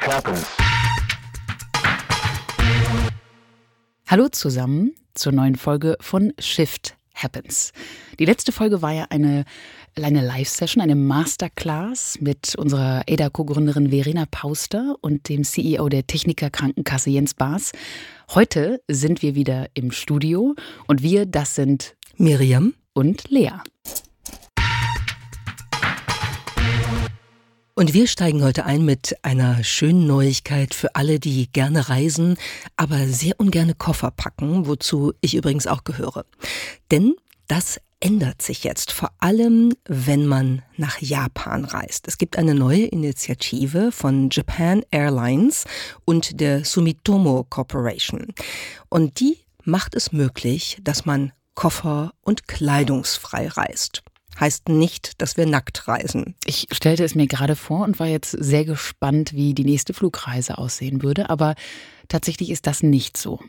Happens. 0.00 0.46
Hallo 4.06 4.28
zusammen 4.28 4.94
zur 5.14 5.32
neuen 5.32 5.56
Folge 5.56 5.96
von 6.00 6.32
Shift 6.38 6.96
Happens. 7.14 7.72
Die 8.18 8.24
letzte 8.24 8.52
Folge 8.52 8.80
war 8.80 8.92
ja 8.92 9.06
eine, 9.10 9.44
eine 9.96 10.24
Live-Session, 10.24 10.82
eine 10.82 10.96
Masterclass 10.96 12.18
mit 12.20 12.54
unserer 12.56 13.02
ADA-Co-Gründerin 13.08 13.90
Verena 13.90 14.24
Pauster 14.30 14.96
und 15.02 15.28
dem 15.28 15.44
CEO 15.44 15.88
der 15.88 16.06
Techniker 16.06 16.48
Krankenkasse 16.48 17.10
Jens 17.10 17.34
Baas. 17.34 17.72
Heute 18.30 18.80
sind 18.88 19.22
wir 19.22 19.34
wieder 19.34 19.66
im 19.74 19.90
Studio 19.90 20.54
und 20.86 21.02
wir, 21.02 21.26
das 21.26 21.54
sind 21.54 21.96
Miriam 22.16 22.74
und 22.94 23.28
Lea. 23.30 23.50
Und 27.82 27.94
wir 27.94 28.06
steigen 28.06 28.44
heute 28.44 28.64
ein 28.64 28.84
mit 28.84 29.16
einer 29.22 29.64
schönen 29.64 30.06
Neuigkeit 30.06 30.72
für 30.72 30.94
alle, 30.94 31.18
die 31.18 31.50
gerne 31.50 31.88
reisen, 31.88 32.36
aber 32.76 33.08
sehr 33.08 33.40
ungerne 33.40 33.74
Koffer 33.74 34.12
packen, 34.12 34.68
wozu 34.68 35.14
ich 35.20 35.34
übrigens 35.34 35.66
auch 35.66 35.82
gehöre. 35.82 36.24
Denn 36.92 37.16
das 37.48 37.80
ändert 37.98 38.40
sich 38.40 38.62
jetzt, 38.62 38.92
vor 38.92 39.10
allem 39.18 39.72
wenn 39.84 40.26
man 40.26 40.62
nach 40.76 41.00
Japan 41.00 41.64
reist. 41.64 42.06
Es 42.06 42.18
gibt 42.18 42.38
eine 42.38 42.54
neue 42.54 42.84
Initiative 42.84 43.90
von 43.90 44.28
Japan 44.30 44.84
Airlines 44.92 45.64
und 46.04 46.40
der 46.40 46.64
Sumitomo 46.64 47.44
Corporation. 47.50 48.28
Und 48.90 49.18
die 49.18 49.38
macht 49.64 49.96
es 49.96 50.12
möglich, 50.12 50.78
dass 50.84 51.04
man 51.04 51.32
koffer- 51.56 52.12
und 52.20 52.46
kleidungsfrei 52.46 53.48
reist 53.48 54.04
heißt 54.38 54.68
nicht, 54.68 55.20
dass 55.20 55.36
wir 55.36 55.46
nackt 55.46 55.88
reisen. 55.88 56.34
Ich 56.44 56.68
stellte 56.72 57.04
es 57.04 57.14
mir 57.14 57.26
gerade 57.26 57.56
vor 57.56 57.84
und 57.84 57.98
war 58.00 58.06
jetzt 58.06 58.30
sehr 58.30 58.64
gespannt, 58.64 59.34
wie 59.34 59.54
die 59.54 59.64
nächste 59.64 59.94
Flugreise 59.94 60.58
aussehen 60.58 61.02
würde, 61.02 61.30
aber 61.30 61.54
tatsächlich 62.12 62.50
ist 62.50 62.66
das 62.66 62.82
nicht 62.82 63.16
so. 63.16 63.40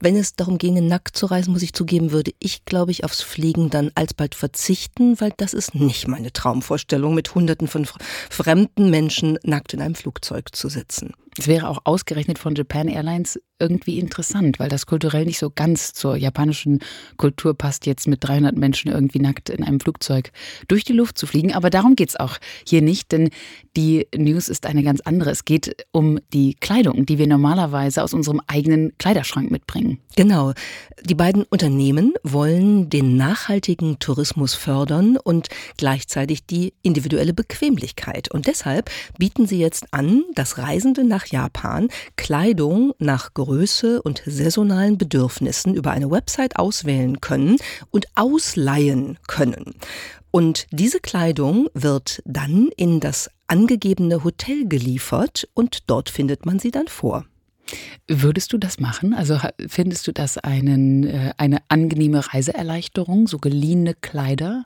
Wenn 0.00 0.16
es 0.16 0.34
darum 0.36 0.58
ginge, 0.58 0.82
nackt 0.82 1.16
zu 1.16 1.26
reisen, 1.26 1.52
muss 1.52 1.62
ich 1.62 1.72
zugeben, 1.72 2.12
würde 2.12 2.32
ich, 2.38 2.64
glaube 2.64 2.90
ich, 2.90 3.04
aufs 3.04 3.20
Fliegen 3.20 3.68
dann 3.68 3.90
alsbald 3.94 4.34
verzichten, 4.34 5.20
weil 5.20 5.32
das 5.36 5.54
ist 5.54 5.74
nicht 5.74 6.08
meine 6.08 6.32
Traumvorstellung, 6.32 7.14
mit 7.14 7.34
Hunderten 7.34 7.68
von 7.68 7.86
fremden 8.30 8.90
Menschen 8.90 9.38
nackt 9.42 9.74
in 9.74 9.80
einem 9.80 9.94
Flugzeug 9.94 10.54
zu 10.54 10.68
sitzen. 10.68 11.14
Es 11.38 11.48
wäre 11.48 11.68
auch 11.68 11.80
ausgerechnet 11.84 12.38
von 12.38 12.54
Japan 12.54 12.88
Airlines 12.88 13.40
irgendwie 13.58 13.98
interessant, 13.98 14.58
weil 14.58 14.68
das 14.68 14.84
kulturell 14.84 15.24
nicht 15.24 15.38
so 15.38 15.50
ganz 15.50 15.94
zur 15.94 16.16
japanischen 16.16 16.80
Kultur 17.16 17.56
passt, 17.56 17.86
jetzt 17.86 18.06
mit 18.06 18.22
300 18.22 18.56
Menschen 18.56 18.90
irgendwie 18.90 19.20
nackt 19.20 19.48
in 19.48 19.64
einem 19.64 19.80
Flugzeug 19.80 20.30
durch 20.68 20.84
die 20.84 20.92
Luft 20.92 21.16
zu 21.16 21.26
fliegen. 21.26 21.54
Aber 21.54 21.70
darum 21.70 21.96
geht 21.96 22.10
es 22.10 22.16
auch 22.16 22.36
hier 22.66 22.82
nicht, 22.82 23.12
denn 23.12 23.30
die 23.76 24.08
News 24.14 24.48
ist 24.50 24.66
eine 24.66 24.82
ganz 24.82 25.00
andere. 25.00 25.30
Es 25.30 25.46
geht 25.46 25.86
um 25.90 26.18
die 26.34 26.54
Kleidung, 26.54 27.06
die 27.06 27.18
wir 27.18 27.26
normalerweise 27.26 28.02
aus 28.02 28.11
unserem 28.14 28.40
eigenen 28.46 28.92
Kleiderschrank 28.98 29.50
mitbringen. 29.50 29.98
Genau. 30.16 30.52
Die 31.04 31.14
beiden 31.14 31.44
Unternehmen 31.44 32.14
wollen 32.22 32.90
den 32.90 33.16
nachhaltigen 33.16 33.98
Tourismus 33.98 34.54
fördern 34.54 35.16
und 35.16 35.48
gleichzeitig 35.76 36.46
die 36.46 36.74
individuelle 36.82 37.32
Bequemlichkeit. 37.32 38.30
Und 38.30 38.46
deshalb 38.46 38.90
bieten 39.18 39.46
sie 39.46 39.58
jetzt 39.58 39.86
an, 39.92 40.24
dass 40.34 40.58
Reisende 40.58 41.04
nach 41.04 41.26
Japan 41.26 41.88
Kleidung 42.16 42.92
nach 42.98 43.34
Größe 43.34 44.02
und 44.02 44.22
saisonalen 44.26 44.98
Bedürfnissen 44.98 45.74
über 45.74 45.90
eine 45.90 46.10
Website 46.10 46.56
auswählen 46.56 47.20
können 47.20 47.56
und 47.90 48.06
ausleihen 48.14 49.18
können. 49.26 49.74
Und 50.30 50.66
diese 50.70 50.98
Kleidung 50.98 51.68
wird 51.74 52.22
dann 52.24 52.70
in 52.76 53.00
das 53.00 53.30
angegebene 53.48 54.24
Hotel 54.24 54.66
geliefert 54.66 55.46
und 55.52 55.90
dort 55.90 56.08
findet 56.08 56.46
man 56.46 56.58
sie 56.58 56.70
dann 56.70 56.88
vor. 56.88 57.26
Würdest 58.08 58.52
du 58.52 58.58
das 58.58 58.80
machen? 58.80 59.14
Also 59.14 59.38
findest 59.68 60.06
du 60.06 60.12
das 60.12 60.38
einen, 60.38 61.04
äh, 61.04 61.32
eine 61.36 61.58
angenehme 61.68 62.32
Reiseerleichterung, 62.32 63.26
so 63.26 63.38
geliehene 63.38 63.94
Kleider? 63.94 64.64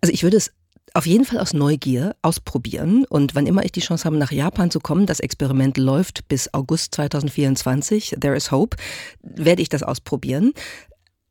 Also 0.00 0.12
ich 0.12 0.22
würde 0.22 0.36
es 0.36 0.52
auf 0.96 1.06
jeden 1.06 1.26
Fall 1.26 1.38
aus 1.40 1.52
Neugier 1.52 2.16
ausprobieren. 2.22 3.04
Und 3.04 3.34
wann 3.34 3.46
immer 3.46 3.64
ich 3.64 3.72
die 3.72 3.80
Chance 3.80 4.04
habe, 4.06 4.16
nach 4.16 4.32
Japan 4.32 4.70
zu 4.70 4.80
kommen, 4.80 5.04
das 5.04 5.20
Experiment 5.20 5.76
läuft 5.76 6.26
bis 6.28 6.52
August 6.54 6.94
2024, 6.94 8.16
There 8.18 8.34
is 8.34 8.50
Hope, 8.50 8.76
werde 9.22 9.60
ich 9.60 9.68
das 9.68 9.82
ausprobieren. 9.82 10.52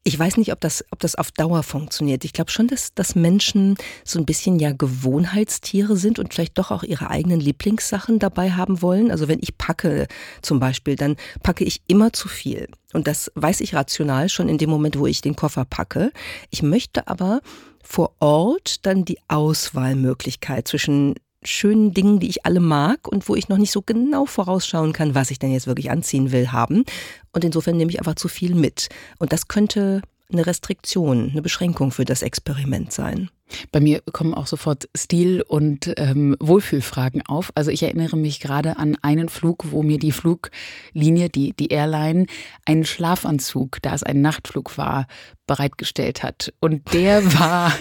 Ich 0.08 0.20
weiß 0.20 0.38
nicht, 0.38 0.52
ob 0.52 0.62
das, 0.62 0.86
ob 0.92 1.00
das 1.00 1.16
auf 1.16 1.32
Dauer 1.32 1.64
funktioniert. 1.64 2.26
Ich 2.26 2.34
glaube 2.34 2.52
schon, 2.52 2.68
dass, 2.68 2.94
dass 2.94 3.16
Menschen 3.16 3.76
so 4.04 4.20
ein 4.20 4.26
bisschen 4.28 4.60
ja 4.60 4.72
Gewohnheitstiere 4.72 5.98
sind 5.98 6.20
und 6.20 6.32
vielleicht 6.32 6.60
doch 6.60 6.70
auch 6.70 6.84
ihre 6.84 7.10
eigenen 7.10 7.40
Lieblingssachen 7.40 8.20
dabei 8.20 8.52
haben 8.52 8.84
wollen. 8.84 9.10
Also 9.10 9.28
wenn 9.28 9.40
ich 9.42 9.58
packe 9.58 10.08
zum 10.44 10.60
Beispiel, 10.60 10.96
dann 10.96 11.16
packe 11.42 11.64
ich 11.64 11.82
immer 11.88 12.14
zu 12.14 12.28
viel. 12.28 12.68
Und 12.94 13.08
das 13.08 13.32
weiß 13.34 13.62
ich 13.62 13.74
rational 13.74 14.30
schon 14.30 14.48
in 14.48 14.60
dem 14.60 14.70
Moment, 14.70 15.00
wo 15.00 15.08
ich 15.08 15.22
den 15.22 15.36
Koffer 15.36 15.66
packe. 15.66 16.12
Ich 16.52 16.62
möchte 16.62 17.08
aber 17.08 17.42
vor 17.84 18.14
Ort 18.20 18.86
dann 18.86 19.06
die 19.06 19.18
Auswahlmöglichkeit 19.28 20.68
zwischen 20.68 21.16
schönen 21.48 21.94
Dingen, 21.94 22.20
die 22.20 22.30
ich 22.30 22.46
alle 22.46 22.60
mag 22.60 23.08
und 23.08 23.28
wo 23.30 23.36
ich 23.36 23.50
noch 23.50 23.58
nicht 23.58 23.72
so 23.72 23.82
genau 23.82 24.26
vorausschauen 24.26 24.94
kann, 24.94 25.16
was 25.16 25.32
ich 25.32 25.40
denn 25.40 25.52
jetzt 25.52 25.68
wirklich 25.68 25.92
anziehen 25.92 26.32
will, 26.32 26.52
haben. 26.52 26.84
Und 27.32 27.44
insofern 27.44 27.78
nehme 27.78 27.92
ich 27.92 28.00
einfach 28.00 28.16
zu 28.16 28.28
viel 28.28 28.56
mit. 28.56 28.90
Und 29.20 29.34
das 29.34 29.48
könnte 29.48 30.02
eine 30.32 30.46
Restriktion, 30.46 31.32
eine 31.32 31.42
Beschränkung 31.42 31.92
für 31.92 32.06
das 32.06 32.22
Experiment 32.22 32.92
sein. 32.92 33.30
Bei 33.72 33.80
mir 33.80 34.02
kommen 34.12 34.34
auch 34.34 34.48
sofort 34.48 34.90
Stil- 34.98 35.44
und 35.44 35.94
ähm, 35.98 36.36
Wohlfühlfragen 36.40 37.22
auf. 37.28 37.52
Also 37.54 37.70
ich 37.70 37.84
erinnere 37.84 38.18
mich 38.18 38.40
gerade 38.40 38.78
an 38.78 38.98
einen 39.02 39.30
Flug, 39.30 39.72
wo 39.72 39.84
mir 39.84 40.00
die 40.00 40.12
Fluglinie, 40.12 41.30
die, 41.30 41.54
die 41.54 41.68
Airline, 41.68 42.26
einen 42.66 42.86
Schlafanzug, 42.86 43.78
da 43.84 43.94
es 43.94 44.02
ein 44.02 44.22
Nachtflug 44.22 44.80
war, 44.80 45.06
bereitgestellt 45.46 46.24
hat. 46.24 46.54
Und 46.60 46.92
der 46.94 47.24
war 47.40 47.72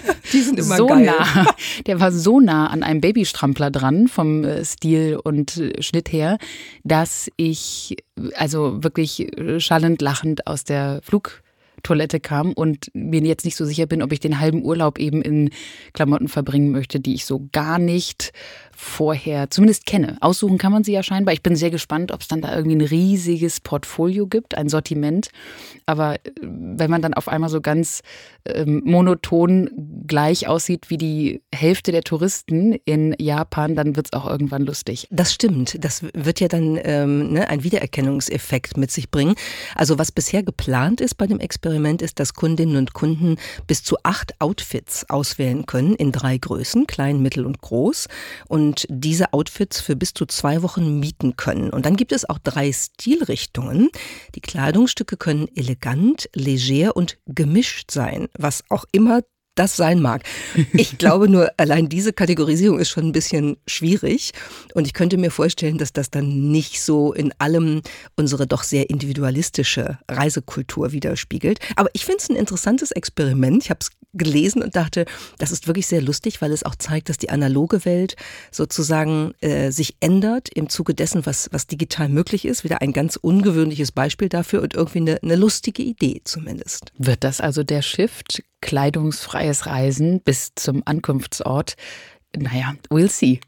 so 0.59 0.87
geil. 0.87 1.07
nah, 1.07 1.47
der 1.87 1.99
war 1.99 2.13
so 2.13 2.41
nah 2.41 2.67
an 2.67 2.83
einem 2.83 3.01
Babystrampler 3.01 3.71
dran 3.71 4.07
vom 4.07 4.45
äh, 4.45 4.65
Stil 4.67 5.19
und 5.23 5.57
äh, 5.57 5.83
Schnitt 5.83 6.13
her, 6.13 6.37
dass 6.83 7.31
ich 7.37 7.97
also 8.37 8.85
wirklich 8.85 9.33
schallend 9.59 10.03
lachend 10.03 10.47
aus 10.47 10.65
der 10.65 11.01
Flug 11.03 11.43
Toilette 11.83 12.21
kam 12.21 12.53
und 12.53 12.91
mir 12.95 13.21
jetzt 13.23 13.45
nicht 13.45 13.57
so 13.57 13.65
sicher 13.65 13.87
bin, 13.87 14.03
ob 14.03 14.13
ich 14.13 14.21
den 14.21 14.41
halben 14.41 14.63
Urlaub 14.63 14.99
eben 14.99 15.23
in 15.23 15.51
Klamotten 15.93 16.29
verbringen 16.29 16.71
möchte, 16.71 17.01
die 17.01 17.15
ich 17.15 17.25
so 17.25 17.49
gar 17.53 17.79
nicht 17.79 18.33
vorher 18.77 19.51
zumindest 19.51 19.87
kenne. 19.87 20.17
Aussuchen 20.21 20.59
kann 20.59 20.73
man 20.73 20.85
sie 20.85 20.93
ja 20.93 21.03
scheinbar. 21.03 21.35
Ich 21.35 21.43
bin 21.43 21.57
sehr 21.57 21.71
gespannt, 21.71 22.13
ob 22.13 22.21
es 22.21 22.29
dann 22.29 22.41
da 22.41 22.55
irgendwie 22.55 22.77
ein 22.77 22.81
riesiges 22.81 23.61
Portfolio 23.61 24.27
gibt, 24.27 24.57
ein 24.57 24.69
Sortiment. 24.69 25.31
Aber 25.87 26.15
äh, 26.15 26.21
wenn 26.43 26.91
man 26.91 27.03
dann 27.03 27.15
auf 27.15 27.29
einmal 27.29 27.51
so 27.51 27.61
ganz 27.61 28.03
ähm, 28.47 28.83
monoton 28.85 29.71
gleich 30.07 30.49
aussieht 30.49 30.91
wie 30.91 30.99
die 30.99 31.43
Hälfte 31.55 31.93
der 31.93 32.03
Touristen 32.03 32.73
in 32.85 33.15
Japan, 33.19 33.75
dann 33.75 33.97
wird 33.97 34.07
es 34.07 34.13
auch 34.13 34.29
irgendwann 34.29 34.65
lustig. 34.65 35.09
Das 35.11 35.33
stimmt. 35.33 35.83
Das 35.85 36.05
wird 36.15 36.41
ja 36.41 36.49
dann 36.49 36.79
ähm, 36.83 37.33
ne, 37.33 37.49
ein 37.49 37.65
Wiedererkennungseffekt 37.65 38.77
mit 38.77 38.91
sich 38.91 39.11
bringen. 39.11 39.35
Also 39.75 39.99
was 39.99 40.13
bisher 40.13 40.43
geplant 40.43 41.01
ist 41.01 41.15
bei 41.15 41.27
dem 41.27 41.41
Experiment, 41.41 42.03
ist, 42.03 42.21
dass 42.21 42.35
Kundinnen 42.35 42.77
und 42.77 42.93
Kunden 42.93 43.37
bis 43.67 43.83
zu 43.83 43.97
acht 44.03 44.41
Outfits 44.41 45.09
auswählen 45.09 45.67
können 45.67 45.95
in 45.95 46.13
drei 46.13 46.39
Größen, 46.39 46.87
klein, 46.87 47.21
mittel 47.21 47.47
und 47.47 47.61
groß. 47.61 48.09
Und 48.49 48.64
und 48.65 48.87
diese 48.89 49.35
Outfits 49.35 49.81
für 49.81 49.95
bis 49.95 50.15
zu 50.15 50.25
zwei 50.25 50.63
Wochen 50.63 50.99
mieten 50.99 51.37
können. 51.37 51.69
Und 51.69 51.85
dann 51.85 51.97
gibt 51.97 52.13
es 52.13 52.29
auch 52.29 52.39
drei 52.39 52.73
Stilrichtungen. 52.73 53.91
Die 54.35 54.41
Kleidungsstücke 54.41 55.19
können 55.19 55.49
elegant, 55.55 56.31
leger 56.35 56.97
und 56.97 57.19
gemischt 57.27 57.91
sein, 57.91 58.29
was 58.39 58.65
auch 58.71 58.87
immer 58.91 59.21
das 59.55 59.77
sein 59.77 60.01
mag. 60.01 60.23
Ich 60.73 60.99
glaube 60.99 61.29
nur, 61.29 61.51
allein 61.57 61.89
diese 61.89 62.13
Kategorisierung 62.13 62.79
ist 62.79 62.91
schon 62.91 63.07
ein 63.07 63.13
bisschen 63.13 63.57
schwierig. 63.67 64.33
Und 64.75 64.87
ich 64.87 64.95
könnte 64.95 65.17
mir 65.17 65.31
vorstellen, 65.31 65.79
dass 65.79 65.93
das 65.93 66.11
dann 66.11 66.51
nicht 66.51 66.83
so 66.83 67.13
in 67.13 67.33
allem 67.39 67.83
unsere 68.17 68.47
doch 68.47 68.63
sehr 68.63 68.91
individualistische 68.91 69.99
Reisekultur 70.09 70.93
widerspiegelt. 70.93 71.61
Aber 71.77 71.91
ich 71.93 72.05
finde 72.05 72.19
es 72.21 72.29
ein 72.29 72.37
interessantes 72.37 72.91
Experiment. 72.91 73.65
Ich 73.65 73.71
habe 73.71 73.81
es 73.81 73.91
gelesen 74.15 74.63
und 74.63 74.77
dachte, 74.77 75.05
das 75.39 75.51
ist 75.51 75.67
wirklich 75.67 75.87
sehr 75.87 76.01
lustig, 76.01 76.41
weil 76.41 76.53
es 76.53 76.63
auch 76.63 76.77
zeigt, 76.77 77.09
dass 77.09 77.19
die 77.19 77.31
analoge 77.31 77.85
Welt 77.85 78.17
sozusagen 78.51 79.33
äh, 79.41 79.71
sich 79.71 79.97
ändert 80.01 80.49
im 80.49 80.69
Zuge 80.69 80.95
dessen, 80.95 81.27
was, 81.27 81.49
was 81.53 81.67
digital 81.67 82.09
möglich 82.09 82.45
ist. 82.45 82.65
Wieder 82.65 82.81
ein 82.81 82.93
ganz 82.93 83.17
ungewöhnliches 83.17 83.93
Beispiel 83.93 84.29
dafür 84.29 84.63
und 84.63 84.75
irgendwie 84.75 84.99
eine, 84.99 85.23
eine 85.23 85.37
lustige 85.37 85.83
Idee 85.83 86.21
zumindest. 86.25 86.93
Wird 86.97 87.25
das 87.25 87.41
also 87.41 87.63
der 87.65 87.83
Shift? 87.83 88.43
Kleidungsfreies 88.65 89.67
Reisen 89.67 90.23
bis 90.23 90.53
zum 90.55 90.83
Ankunftsort? 90.87 91.77
Naja, 92.35 92.75
we'll 92.89 93.11
see. 93.11 93.41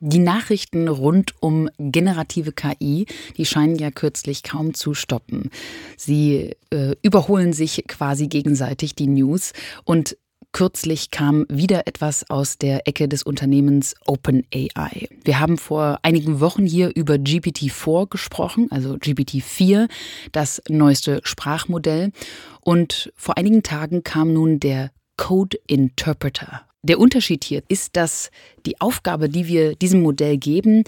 Die 0.00 0.18
Nachrichten 0.18 0.88
rund 0.88 1.32
um 1.40 1.70
generative 1.78 2.52
KI, 2.52 3.06
die 3.38 3.46
scheinen 3.46 3.76
ja 3.76 3.90
kürzlich 3.90 4.42
kaum 4.42 4.74
zu 4.74 4.92
stoppen. 4.92 5.48
Sie 5.96 6.56
äh, 6.70 6.94
überholen 7.00 7.54
sich 7.54 7.84
quasi 7.88 8.26
gegenseitig 8.26 8.94
die 8.94 9.06
News 9.06 9.52
und 9.84 10.18
kürzlich 10.52 11.10
kam 11.10 11.46
wieder 11.48 11.86
etwas 11.86 12.28
aus 12.30 12.58
der 12.58 12.86
Ecke 12.86 13.08
des 13.08 13.22
Unternehmens 13.22 13.94
OpenAI. 14.06 15.08
Wir 15.24 15.40
haben 15.40 15.58
vor 15.58 15.98
einigen 16.02 16.40
Wochen 16.40 16.66
hier 16.66 16.92
über 16.94 17.14
GPT-4 17.14 18.08
gesprochen, 18.08 18.68
also 18.70 18.94
GPT-4, 18.94 19.88
das 20.32 20.62
neueste 20.68 21.20
Sprachmodell. 21.24 22.12
Und 22.60 23.12
vor 23.16 23.38
einigen 23.38 23.62
Tagen 23.62 24.04
kam 24.04 24.32
nun 24.32 24.60
der 24.60 24.90
Code 25.16 25.58
Interpreter. 25.66 26.62
Der 26.82 26.98
Unterschied 26.98 27.44
hier 27.44 27.62
ist, 27.68 27.96
dass 27.96 28.30
die 28.66 28.80
Aufgabe, 28.80 29.28
die 29.28 29.46
wir 29.46 29.76
diesem 29.76 30.02
Modell 30.02 30.36
geben, 30.36 30.84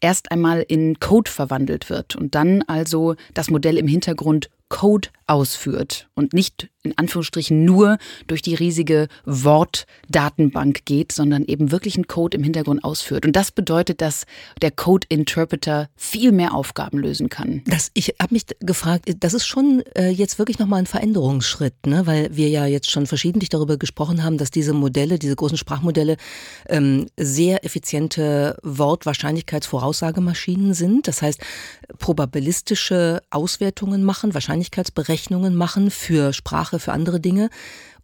erst 0.00 0.32
einmal 0.32 0.64
in 0.66 0.98
Code 1.00 1.30
verwandelt 1.30 1.88
wird 1.88 2.16
und 2.16 2.34
dann 2.34 2.62
also 2.62 3.14
das 3.32 3.50
Modell 3.50 3.78
im 3.78 3.88
Hintergrund 3.88 4.50
Code 4.68 5.08
ausführt 5.26 6.08
und 6.14 6.32
nicht 6.32 6.70
in 6.84 6.96
Anführungsstrichen 6.96 7.64
nur 7.64 7.98
durch 8.28 8.42
die 8.42 8.54
riesige 8.54 9.08
Wortdatenbank 9.24 10.84
geht, 10.84 11.10
sondern 11.10 11.44
eben 11.44 11.72
wirklich 11.72 11.96
einen 11.96 12.06
Code 12.06 12.36
im 12.36 12.44
Hintergrund 12.44 12.84
ausführt. 12.84 13.26
Und 13.26 13.34
das 13.34 13.50
bedeutet, 13.50 14.00
dass 14.00 14.24
der 14.62 14.70
Code 14.70 15.04
Interpreter 15.10 15.88
viel 15.96 16.30
mehr 16.30 16.54
Aufgaben 16.54 16.98
lösen 16.98 17.28
kann. 17.28 17.62
Das, 17.66 17.90
ich 17.94 18.14
habe 18.22 18.34
mich 18.34 18.46
gefragt, 18.60 19.12
das 19.18 19.34
ist 19.34 19.46
schon 19.46 19.82
äh, 19.96 20.10
jetzt 20.10 20.38
wirklich 20.38 20.60
nochmal 20.60 20.78
ein 20.78 20.86
Veränderungsschritt, 20.86 21.86
ne? 21.86 22.06
weil 22.06 22.36
wir 22.36 22.48
ja 22.48 22.66
jetzt 22.66 22.92
schon 22.92 23.08
verschiedentlich 23.08 23.48
darüber 23.48 23.78
gesprochen 23.78 24.22
haben, 24.22 24.38
dass 24.38 24.52
diese 24.52 24.74
Modelle, 24.74 25.18
diese 25.18 25.34
großen 25.34 25.58
Sprachmodelle 25.58 26.18
ähm, 26.68 27.06
sehr 27.16 27.64
effiziente 27.64 28.56
Wortwahrscheinlichkeitsvoraussagemaschinen 28.62 30.72
sind. 30.72 31.08
Das 31.08 31.20
heißt, 31.20 31.40
probabilistische 31.98 33.22
Auswertungen 33.30 34.04
machen, 34.04 34.32
Wahrscheinlichkeitsberechnungen 34.32 35.15
machen 35.30 35.90
für 35.90 36.32
Sprache, 36.32 36.78
für 36.78 36.92
andere 36.92 37.20
Dinge. 37.20 37.50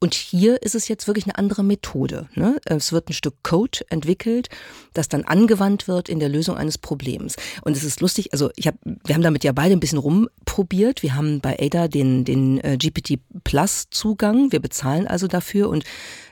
Und 0.03 0.15
hier 0.15 0.61
ist 0.63 0.75
es 0.75 0.89
jetzt 0.89 1.07
wirklich 1.07 1.27
eine 1.27 1.39
andere 1.39 1.63
Methode. 1.63 2.29
Ne? 2.35 2.57
Es 2.65 2.91
wird 2.91 3.09
ein 3.09 3.13
Stück 3.13 3.37
Code 3.45 3.89
entwickelt, 3.89 4.49
das 4.95 5.09
dann 5.09 5.23
angewandt 5.23 5.87
wird 5.87 6.09
in 6.09 6.19
der 6.19 6.29
Lösung 6.29 6.57
eines 6.57 6.77
Problems. 6.77 7.37
Und 7.63 7.77
es 7.77 7.85
ist 7.85 8.01
lustig, 8.01 8.33
also 8.33 8.51
ich 8.57 8.67
hab, 8.67 8.75
wir 8.83 9.15
haben 9.15 9.23
damit 9.23 9.45
ja 9.45 9.53
beide 9.53 9.77
ein 9.77 9.79
bisschen 9.79 9.99
rumprobiert. 9.99 11.05
Wir 11.05 11.15
haben 11.15 11.41
bei 11.41 11.57
Ada 11.57 11.87
den, 11.87 12.25
den 12.25 12.59
äh, 12.65 12.79
GPT 12.79 13.21
Plus 13.45 13.91
Zugang. 13.91 14.51
Wir 14.51 14.59
bezahlen 14.59 15.07
also 15.07 15.29
dafür 15.29 15.69
und 15.69 15.85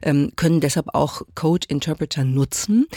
ähm, 0.02 0.32
können 0.34 0.60
deshalb 0.60 0.92
auch 0.92 1.22
Code 1.36 1.68
Interpreter 1.68 2.24
nutzen. 2.24 2.88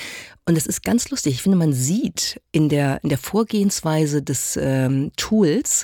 Und 0.48 0.58
es 0.58 0.66
ist 0.66 0.82
ganz 0.82 1.12
lustig. 1.12 1.36
Ich 1.36 1.44
finde, 1.44 1.60
man 1.60 1.74
sieht 1.74 2.42
in 2.52 2.68
der, 2.68 3.00
in 3.04 3.10
der 3.10 3.20
Vorgehensweise 3.20 4.24
des 4.24 4.58
ähm, 4.60 5.12
Tools, 5.18 5.84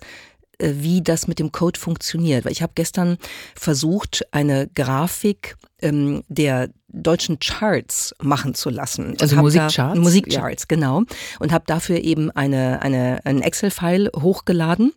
wie 0.60 1.02
das 1.02 1.28
mit 1.28 1.40
dem 1.40 1.52
Code 1.52 1.80
funktioniert. 1.80 2.46
Weil 2.46 2.52
ich 2.52 2.62
habe 2.62 2.74
gestern 2.76 3.18
versucht, 3.56 4.26
eine 4.32 4.68
Grafik 4.68 5.56
ähm, 5.82 6.24
der 6.28 6.70
deutschen 6.90 7.40
Charts 7.40 8.16
machen 8.22 8.56
zu 8.56 8.70
lassen. 8.70 9.16
Also 9.20 9.36
Musikcharts? 9.38 10.00
Musikcharts, 10.00 10.64
ja. 10.64 10.76
genau. 10.76 11.04
Und 11.40 11.52
habe 11.52 11.66
dafür 11.68 12.04
eben 12.04 12.32
eine, 12.32 12.82
eine, 12.82 13.20
ein 13.26 13.42
Excel-File 13.42 14.10
hochgeladen. 14.16 14.94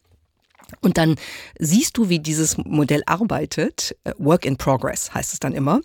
Und 0.80 0.96
dann 0.96 1.16
siehst 1.58 1.98
du, 1.98 2.08
wie 2.08 2.18
dieses 2.18 2.56
Modell 2.56 3.02
arbeitet. 3.06 3.96
Äh, 4.04 4.12
Work 4.18 4.44
in 4.44 4.56
Progress 4.56 5.14
heißt 5.14 5.32
es 5.32 5.40
dann 5.40 5.52
immer. 5.52 5.80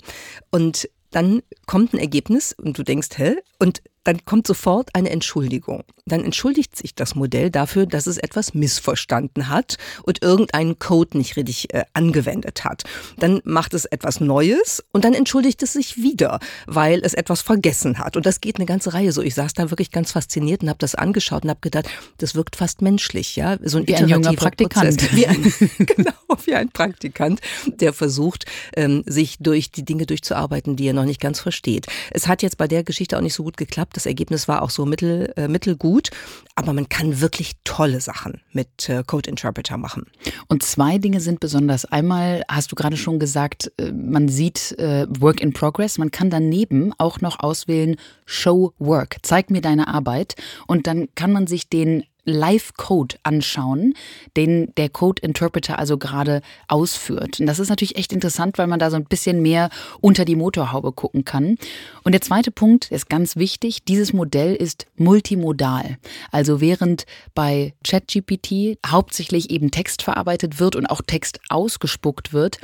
Und 0.50 0.90
dann 1.12 1.42
kommt 1.66 1.94
ein 1.94 2.00
Ergebnis 2.00 2.54
und 2.54 2.78
du 2.78 2.84
denkst, 2.84 3.10
hä? 3.18 3.36
Und 3.60 3.82
dann 4.08 4.24
kommt 4.24 4.48
sofort 4.48 4.96
eine 4.96 5.10
Entschuldigung. 5.10 5.84
Dann 6.06 6.24
entschuldigt 6.24 6.78
sich 6.78 6.96
das 6.96 7.16
Modell 7.16 7.52
dafür, 7.52 7.86
dass 7.86 8.08
es 8.08 8.18
etwas 8.18 8.54
missverstanden 8.54 9.50
hat 9.50 9.76
und 10.04 10.22
irgendeinen 10.24 10.80
Code 10.80 11.18
nicht 11.18 11.36
richtig 11.36 11.74
äh, 11.74 11.84
angewendet 11.92 12.64
hat. 12.64 12.84
Dann 13.20 13.42
macht 13.44 13.74
es 13.74 13.84
etwas 13.84 14.22
Neues 14.22 14.82
und 14.94 15.04
dann 15.04 15.14
entschuldigt 15.14 15.62
es 15.62 15.74
sich 15.74 15.98
wieder, 15.98 16.40
weil 16.68 17.02
es 17.04 17.14
etwas 17.14 17.42
vergessen 17.42 18.00
hat. 18.00 18.16
Und 18.16 18.26
das 18.26 18.40
geht 18.40 18.56
eine 18.56 18.66
ganze 18.66 18.94
Reihe 18.94 19.12
so. 19.12 19.22
Ich 19.22 19.36
saß 19.36 19.52
da 19.56 19.70
wirklich 19.72 19.92
ganz 19.92 20.14
fasziniert 20.14 20.64
und 20.64 20.70
habe 20.70 20.80
das 20.80 20.96
angeschaut 20.96 21.44
und 21.44 21.50
habe 21.50 21.60
gedacht, 21.60 21.90
das 22.20 22.34
wirkt 22.34 22.56
fast 22.56 22.82
menschlich, 22.82 23.36
ja, 23.36 23.58
so 23.62 23.80
ein 23.80 23.88
wie 23.90 23.96
ein 23.96 24.08
junger 24.08 24.32
Praktikant, 24.32 25.02
Prozess. 25.02 25.18
wie 25.18 25.28
ein, 25.28 25.54
genau, 25.80 26.12
wie 26.46 26.56
ein 26.56 26.70
Praktikant, 26.70 27.42
der 27.66 27.92
versucht, 27.92 28.46
ähm, 28.78 29.04
sich 29.06 29.36
durch 29.42 29.70
die 29.70 29.84
Dinge 29.84 30.06
durchzuarbeiten, 30.06 30.78
die 30.78 30.88
er 30.88 30.94
noch 30.94 31.04
nicht 31.04 31.20
ganz 31.20 31.42
versteht. 31.42 31.88
Es 32.12 32.30
hat 32.30 32.42
jetzt 32.42 32.58
bei 32.58 32.70
der 32.70 32.86
Geschichte 32.86 33.18
auch 33.18 33.22
nicht 33.22 33.34
so 33.34 33.44
gut 33.44 33.58
geklappt 33.58 33.97
das 33.98 34.06
Ergebnis 34.06 34.48
war 34.48 34.62
auch 34.62 34.70
so 34.70 34.86
mittel, 34.86 35.34
äh, 35.36 35.48
mittelgut, 35.48 36.12
aber 36.56 36.72
man 36.72 36.88
kann 36.88 37.20
wirklich 37.20 37.54
tolle 37.64 38.00
Sachen 38.00 38.42
mit 38.52 38.90
äh, 38.90 39.04
Code 39.06 39.28
Interpreter 39.28 39.78
machen. 39.78 40.06
Und 40.48 40.62
zwei 40.62 41.00
Dinge 41.00 41.20
sind 41.20 41.40
besonders. 41.40 41.86
Einmal 41.86 42.44
hast 42.48 42.72
du 42.72 42.76
gerade 42.76 42.96
schon 42.96 43.18
gesagt, 43.18 43.72
äh, 43.78 43.92
man 43.92 44.30
sieht 44.30 44.78
äh, 44.78 45.08
Work 45.20 45.42
in 45.42 45.52
Progress. 45.52 45.98
Man 45.98 46.12
kann 46.12 46.30
daneben 46.30 46.94
auch 47.00 47.22
noch 47.22 47.40
auswählen 47.40 47.96
Show 48.26 48.74
Work. 48.78 49.18
Zeig 49.24 49.50
mir 49.50 49.62
deine 49.62 49.88
Arbeit. 49.88 50.36
Und 50.68 50.86
dann 50.86 51.08
kann 51.16 51.32
man 51.32 51.48
sich 51.48 51.70
den 51.70 52.04
Live-Code 52.28 53.16
anschauen, 53.24 53.94
den 54.36 54.74
der 54.76 54.90
Code-Interpreter 54.90 55.80
also 55.80 55.98
gerade 55.98 56.42
ausführt. 56.68 57.40
Und 57.40 57.48
das 57.48 57.58
ist 57.58 57.70
natürlich 57.70 57.96
echt 57.96 58.12
interessant, 58.12 58.58
weil 58.58 58.68
man 58.68 58.80
da 58.80 58.92
so 58.92 58.98
ein 58.98 59.06
bisschen 59.06 59.42
mehr 59.42 59.70
unter 60.02 60.26
die 60.26 60.36
Motorhaube 60.36 60.92
gucken 60.92 61.26
kann. 61.26 61.58
Und 62.04 62.12
der 62.12 62.22
zweite 62.22 62.52
Punkt 62.52 62.92
ist 62.92 63.10
ganz 63.10 63.38
wichtig. 63.38 63.86
Dieses 63.86 64.14
Modell 64.14 64.54
ist 64.54 64.88
multimodal. 64.98 65.98
Also 66.32 66.60
während 66.62 67.06
bei 67.34 67.74
ChatGPT 67.86 68.78
hauptsächlich 68.86 69.50
eben 69.50 69.72
Text 69.72 70.04
verarbeitet 70.04 70.60
wird 70.60 70.76
und 70.76 70.86
auch 70.88 71.02
Text 71.02 71.40
ausgespuckt 71.50 72.34
wird, 72.34 72.60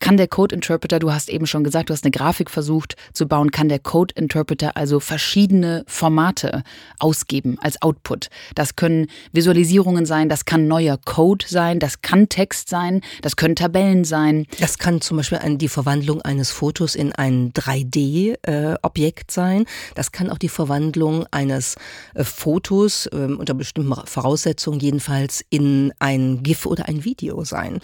kann 0.00 0.16
der 0.16 0.28
Code 0.28 0.54
Interpreter, 0.54 0.98
du 0.98 1.12
hast 1.12 1.28
eben 1.28 1.46
schon 1.46 1.64
gesagt, 1.64 1.90
du 1.90 1.92
hast 1.92 2.04
eine 2.04 2.10
Grafik 2.10 2.50
versucht 2.50 2.96
zu 3.12 3.26
bauen, 3.26 3.50
kann 3.50 3.68
der 3.68 3.78
Code 3.78 4.14
Interpreter 4.16 4.76
also 4.76 5.00
verschiedene 5.00 5.84
Formate 5.86 6.62
ausgeben 6.98 7.58
als 7.60 7.82
Output. 7.82 8.28
Das 8.54 8.76
können 8.76 9.08
Visualisierungen 9.32 10.06
sein, 10.06 10.28
das 10.28 10.44
kann 10.44 10.68
neuer 10.68 10.98
Code 11.04 11.44
sein, 11.48 11.78
das 11.78 12.02
kann 12.02 12.28
Text 12.28 12.68
sein, 12.68 13.00
das 13.22 13.36
können 13.36 13.56
Tabellen 13.56 14.04
sein. 14.04 14.46
Das 14.60 14.78
kann 14.78 15.00
zum 15.00 15.16
Beispiel 15.16 15.38
die 15.56 15.68
Verwandlung 15.68 16.22
eines 16.22 16.50
Fotos 16.50 16.94
in 16.94 17.12
ein 17.12 17.52
3D-Objekt 17.52 19.30
äh, 19.30 19.34
sein. 19.34 19.64
Das 19.94 20.12
kann 20.12 20.30
auch 20.30 20.38
die 20.38 20.48
Verwandlung 20.48 21.26
eines 21.30 21.76
äh, 22.14 22.24
Fotos 22.24 23.08
ähm, 23.12 23.38
unter 23.38 23.54
bestimmten 23.54 23.94
Voraussetzungen 24.06 24.80
jedenfalls 24.80 25.44
in 25.50 25.92
ein 25.98 26.42
GIF 26.42 26.66
oder 26.66 26.88
ein 26.88 27.04
Video 27.04 27.44
sein. 27.44 27.80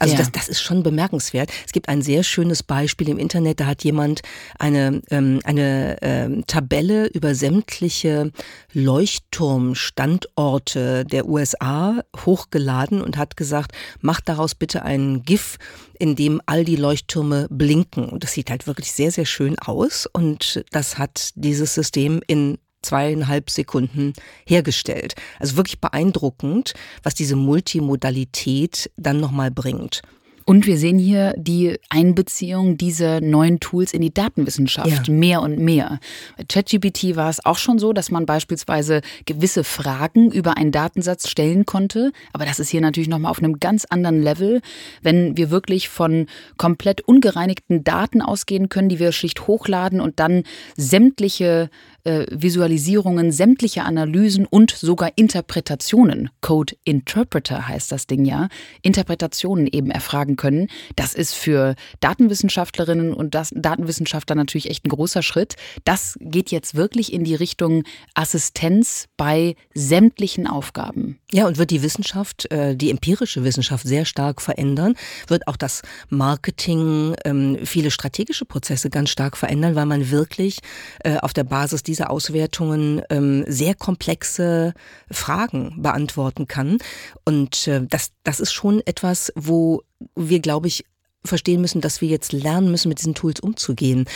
Also 0.00 0.14
ja. 0.14 0.18
das, 0.18 0.32
das 0.32 0.48
ist 0.48 0.60
schon 0.60 0.82
bemerkenswert. 0.82 1.50
Es 1.66 1.72
gibt 1.72 1.88
ein 1.88 2.02
sehr 2.02 2.22
schönes 2.22 2.62
Beispiel 2.62 3.08
im 3.08 3.18
Internet, 3.18 3.60
da 3.60 3.66
hat 3.66 3.82
jemand 3.84 4.20
eine, 4.58 5.00
ähm, 5.10 5.40
eine 5.44 5.98
ähm, 6.02 6.46
Tabelle 6.46 7.06
über 7.06 7.34
sämtliche 7.34 8.30
Leuchtturmstandorte 8.72 11.04
der 11.04 11.28
USA 11.28 12.02
hochgeladen 12.24 13.02
und 13.02 13.16
hat 13.16 13.36
gesagt, 13.36 13.72
macht 14.00 14.28
daraus 14.28 14.54
bitte 14.54 14.82
einen 14.82 15.22
GIF, 15.22 15.58
in 15.98 16.14
dem 16.16 16.40
all 16.46 16.64
die 16.64 16.76
Leuchttürme 16.76 17.46
blinken. 17.50 18.08
Und 18.08 18.24
das 18.24 18.32
sieht 18.32 18.48
halt 18.50 18.66
wirklich 18.66 18.92
sehr, 18.92 19.10
sehr 19.10 19.26
schön 19.26 19.58
aus. 19.58 20.08
Und 20.12 20.64
das 20.70 20.98
hat 20.98 21.30
dieses 21.34 21.74
System 21.74 22.20
in 22.26 22.58
zweieinhalb 22.84 23.50
Sekunden 23.50 24.12
hergestellt. 24.46 25.14
Also 25.38 25.56
wirklich 25.56 25.80
beeindruckend, 25.80 26.74
was 27.02 27.14
diese 27.14 27.36
Multimodalität 27.36 28.90
dann 28.96 29.20
nochmal 29.20 29.50
bringt. 29.50 30.02
Und 30.46 30.66
wir 30.66 30.76
sehen 30.76 30.98
hier 30.98 31.34
die 31.38 31.78
Einbeziehung 31.88 32.76
dieser 32.76 33.20
neuen 33.22 33.60
Tools 33.60 33.94
in 33.94 34.02
die 34.02 34.12
Datenwissenschaft 34.12 35.08
ja. 35.08 35.14
mehr 35.14 35.40
und 35.40 35.58
mehr. 35.58 36.00
Bei 36.36 36.44
ChatGPT 36.44 37.16
war 37.16 37.30
es 37.30 37.44
auch 37.44 37.56
schon 37.56 37.78
so, 37.78 37.94
dass 37.94 38.10
man 38.10 38.26
beispielsweise 38.26 39.00
gewisse 39.24 39.64
Fragen 39.64 40.30
über 40.30 40.56
einen 40.58 40.70
Datensatz 40.70 41.28
stellen 41.28 41.64
konnte. 41.64 42.12
Aber 42.34 42.44
das 42.44 42.60
ist 42.60 42.68
hier 42.68 42.82
natürlich 42.82 43.08
nochmal 43.08 43.30
auf 43.30 43.38
einem 43.38 43.58
ganz 43.58 43.86
anderen 43.86 44.22
Level, 44.22 44.60
wenn 45.02 45.36
wir 45.36 45.50
wirklich 45.50 45.88
von 45.88 46.26
komplett 46.58 47.00
ungereinigten 47.00 47.82
Daten 47.82 48.20
ausgehen 48.20 48.68
können, 48.68 48.90
die 48.90 48.98
wir 48.98 49.12
schlicht 49.12 49.46
hochladen 49.46 50.00
und 50.00 50.20
dann 50.20 50.42
sämtliche 50.76 51.70
äh, 52.04 52.26
Visualisierungen 52.30 53.32
sämtlicher 53.32 53.84
Analysen 53.84 54.46
und 54.46 54.70
sogar 54.70 55.12
Interpretationen, 55.16 56.30
Code 56.40 56.76
Interpreter 56.84 57.66
heißt 57.66 57.90
das 57.90 58.06
Ding 58.06 58.24
ja, 58.24 58.48
Interpretationen 58.82 59.66
eben 59.66 59.90
erfragen 59.90 60.36
können. 60.36 60.68
Das 60.96 61.14
ist 61.14 61.34
für 61.34 61.74
Datenwissenschaftlerinnen 62.00 63.12
und 63.12 63.34
das, 63.34 63.52
Datenwissenschaftler 63.54 64.36
natürlich 64.36 64.70
echt 64.70 64.84
ein 64.84 64.90
großer 64.90 65.22
Schritt. 65.22 65.56
Das 65.84 66.18
geht 66.20 66.50
jetzt 66.50 66.74
wirklich 66.74 67.12
in 67.12 67.24
die 67.24 67.34
Richtung 67.34 67.84
Assistenz 68.14 69.06
bei 69.16 69.56
sämtlichen 69.74 70.46
Aufgaben. 70.46 71.18
Ja, 71.32 71.46
und 71.46 71.58
wird 71.58 71.70
die 71.70 71.82
Wissenschaft, 71.82 72.50
äh, 72.50 72.76
die 72.76 72.90
empirische 72.90 73.44
Wissenschaft 73.44 73.86
sehr 73.86 74.04
stark 74.04 74.40
verändern, 74.40 74.94
wird 75.26 75.48
auch 75.48 75.56
das 75.56 75.82
Marketing, 76.08 77.16
ähm, 77.24 77.58
viele 77.64 77.90
strategische 77.90 78.44
Prozesse 78.44 78.90
ganz 78.90 79.10
stark 79.10 79.36
verändern, 79.36 79.74
weil 79.74 79.86
man 79.86 80.10
wirklich 80.10 80.58
äh, 81.02 81.16
auf 81.18 81.32
der 81.32 81.44
Basis 81.44 81.82
dieser 81.82 81.93
diese 81.94 82.10
Auswertungen 82.10 83.02
ähm, 83.08 83.44
sehr 83.46 83.76
komplexe 83.76 84.74
Fragen 85.10 85.80
beantworten 85.80 86.48
kann. 86.48 86.78
Und 87.24 87.68
äh, 87.68 87.86
das, 87.88 88.10
das 88.24 88.40
ist 88.40 88.52
schon 88.52 88.82
etwas, 88.84 89.32
wo 89.36 89.82
wir, 90.16 90.40
glaube 90.40 90.66
ich, 90.66 90.84
verstehen 91.24 91.60
müssen, 91.60 91.80
dass 91.80 92.00
wir 92.00 92.08
jetzt 92.08 92.32
lernen 92.32 92.70
müssen, 92.70 92.88
mit 92.88 92.98
diesen 92.98 93.14
Tools 93.14 93.38
umzugehen 93.38 94.06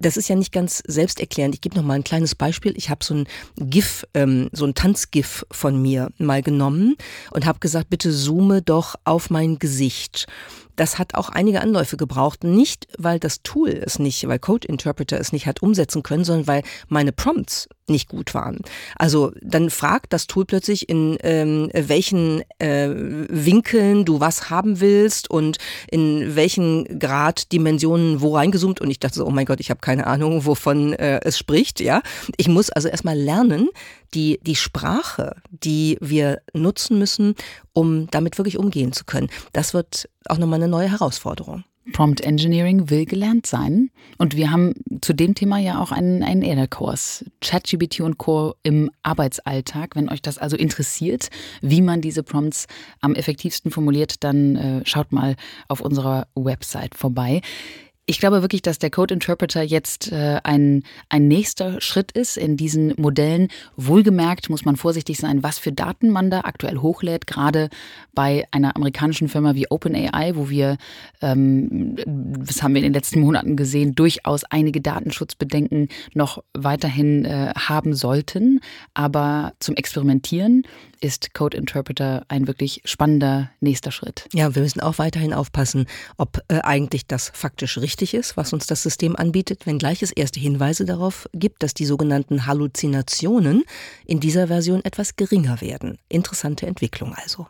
das 0.00 0.16
ist 0.16 0.28
ja 0.28 0.36
nicht 0.36 0.52
ganz 0.52 0.80
selbsterklärend. 0.86 1.56
Ich 1.56 1.60
gebe 1.60 1.74
noch 1.74 1.82
mal 1.82 1.94
ein 1.94 2.04
kleines 2.04 2.36
Beispiel. 2.36 2.72
Ich 2.76 2.88
habe 2.88 3.04
so 3.04 3.14
ein 3.14 3.26
GIF, 3.56 4.06
ähm, 4.14 4.48
so 4.52 4.64
ein 4.64 4.74
Tanzgif 4.74 5.44
von 5.50 5.80
mir 5.82 6.10
mal 6.18 6.42
genommen 6.42 6.96
und 7.32 7.46
habe 7.46 7.58
gesagt, 7.58 7.90
bitte 7.90 8.12
zoome 8.12 8.62
doch 8.62 8.94
auf 9.02 9.28
mein 9.28 9.58
Gesicht. 9.58 10.26
Das 10.78 10.96
hat 10.98 11.14
auch 11.14 11.28
einige 11.28 11.60
Anläufe 11.60 11.96
gebraucht. 11.96 12.44
Nicht, 12.44 12.86
weil 12.98 13.18
das 13.18 13.42
Tool 13.42 13.70
es 13.70 13.98
nicht, 13.98 14.28
weil 14.28 14.38
Code 14.38 14.68
Interpreter 14.68 15.18
es 15.18 15.32
nicht 15.32 15.46
hat 15.46 15.60
umsetzen 15.60 16.04
können, 16.04 16.22
sondern 16.22 16.46
weil 16.46 16.62
meine 16.86 17.10
Prompts 17.10 17.68
nicht 17.88 18.08
gut 18.08 18.34
waren. 18.34 18.58
Also 18.96 19.32
dann 19.40 19.70
fragt 19.70 20.12
das 20.12 20.26
Tool 20.26 20.44
plötzlich, 20.44 20.88
in 20.88 21.18
ähm, 21.22 21.68
welchen 21.72 22.42
äh, 22.58 22.90
Winkeln 22.90 24.04
du 24.04 24.20
was 24.20 24.50
haben 24.50 24.80
willst 24.80 25.30
und 25.30 25.58
in 25.90 26.36
welchen 26.36 26.98
Grad 27.00 27.50
Dimensionen 27.50 28.20
wo 28.20 28.36
reingezoomt. 28.36 28.80
Und 28.80 28.90
ich 28.90 29.00
dachte 29.00 29.16
so, 29.16 29.26
oh 29.26 29.30
mein 29.30 29.46
Gott, 29.46 29.58
ich 29.60 29.70
habe 29.70 29.80
keine 29.80 30.06
Ahnung, 30.06 30.44
wovon 30.44 30.92
äh, 30.92 31.20
es 31.24 31.38
spricht. 31.38 31.80
Ja, 31.80 32.02
Ich 32.36 32.48
muss 32.48 32.70
also 32.70 32.88
erstmal 32.88 33.18
lernen, 33.18 33.68
die, 34.14 34.38
die 34.42 34.56
Sprache, 34.56 35.36
die 35.50 35.98
wir 36.00 36.40
nutzen 36.52 36.98
müssen, 36.98 37.34
um 37.72 38.08
damit 38.10 38.38
wirklich 38.38 38.58
umgehen 38.58 38.92
zu 38.92 39.04
können. 39.04 39.28
Das 39.52 39.74
wird 39.74 40.08
auch 40.30 40.38
nochmal 40.38 40.60
eine 40.60 40.68
neue 40.68 40.90
Herausforderung. 40.90 41.64
Prompt 41.92 42.20
Engineering 42.20 42.90
will 42.90 43.06
gelernt 43.06 43.46
sein. 43.46 43.90
Und 44.18 44.36
wir 44.36 44.50
haben 44.50 44.74
zu 45.00 45.14
dem 45.14 45.34
Thema 45.34 45.58
ja 45.58 45.80
auch 45.80 45.92
einen, 45.92 46.22
einen 46.22 46.42
ERDA-Kurs, 46.42 47.24
ChatGPT 47.40 48.00
und 48.00 48.18
Co. 48.18 48.54
im 48.62 48.90
Arbeitsalltag. 49.02 49.96
Wenn 49.96 50.08
euch 50.08 50.22
das 50.22 50.38
also 50.38 50.56
interessiert, 50.56 51.30
wie 51.62 51.82
man 51.82 52.00
diese 52.00 52.22
Prompts 52.22 52.66
am 53.00 53.14
effektivsten 53.14 53.70
formuliert, 53.70 54.22
dann 54.24 54.56
äh, 54.56 54.82
schaut 54.84 55.12
mal 55.12 55.36
auf 55.68 55.80
unserer 55.80 56.26
Website 56.34 56.94
vorbei. 56.94 57.40
Ich 58.10 58.20
glaube 58.20 58.40
wirklich, 58.40 58.62
dass 58.62 58.78
der 58.78 58.88
Code 58.90 59.12
Interpreter 59.12 59.60
jetzt 59.60 60.12
äh, 60.12 60.40
ein, 60.42 60.82
ein 61.10 61.28
nächster 61.28 61.78
Schritt 61.82 62.10
ist 62.12 62.38
in 62.38 62.56
diesen 62.56 62.94
Modellen. 62.96 63.48
Wohlgemerkt 63.76 64.48
muss 64.48 64.64
man 64.64 64.76
vorsichtig 64.76 65.18
sein, 65.18 65.42
was 65.42 65.58
für 65.58 65.72
Daten 65.72 66.08
man 66.08 66.30
da 66.30 66.40
aktuell 66.40 66.78
hochlädt. 66.78 67.26
Gerade 67.26 67.68
bei 68.14 68.46
einer 68.50 68.76
amerikanischen 68.76 69.28
Firma 69.28 69.54
wie 69.54 69.66
OpenAI, 69.68 70.36
wo 70.36 70.48
wir, 70.48 70.78
ähm, 71.20 71.96
das 72.06 72.62
haben 72.62 72.72
wir 72.72 72.78
in 72.78 72.84
den 72.84 72.94
letzten 72.94 73.20
Monaten 73.20 73.56
gesehen, 73.56 73.94
durchaus 73.94 74.42
einige 74.44 74.80
Datenschutzbedenken 74.80 75.88
noch 76.14 76.42
weiterhin 76.54 77.26
äh, 77.26 77.52
haben 77.58 77.94
sollten. 77.94 78.60
Aber 78.94 79.52
zum 79.60 79.76
Experimentieren 79.76 80.62
ist 81.00 81.34
Code 81.34 81.56
Interpreter 81.56 82.24
ein 82.28 82.46
wirklich 82.46 82.80
spannender 82.84 83.50
nächster 83.60 83.92
Schritt. 83.92 84.28
Ja, 84.32 84.54
wir 84.54 84.62
müssen 84.62 84.80
auch 84.80 84.98
weiterhin 84.98 85.32
aufpassen, 85.32 85.86
ob 86.16 86.38
äh, 86.48 86.60
eigentlich 86.60 87.06
das 87.06 87.30
faktisch 87.34 87.76
richtig 87.98 88.14
ist, 88.14 88.36
was 88.36 88.52
uns 88.52 88.66
das 88.66 88.84
System 88.84 89.16
anbietet, 89.16 89.66
wenngleich 89.66 90.02
es 90.02 90.12
erste 90.12 90.38
Hinweise 90.38 90.84
darauf 90.84 91.28
gibt, 91.32 91.64
dass 91.64 91.74
die 91.74 91.84
sogenannten 91.84 92.46
Halluzinationen 92.46 93.64
in 94.06 94.20
dieser 94.20 94.46
Version 94.46 94.84
etwas 94.84 95.16
geringer 95.16 95.60
werden. 95.60 95.98
Interessante 96.08 96.66
Entwicklung 96.66 97.12
also. 97.16 97.48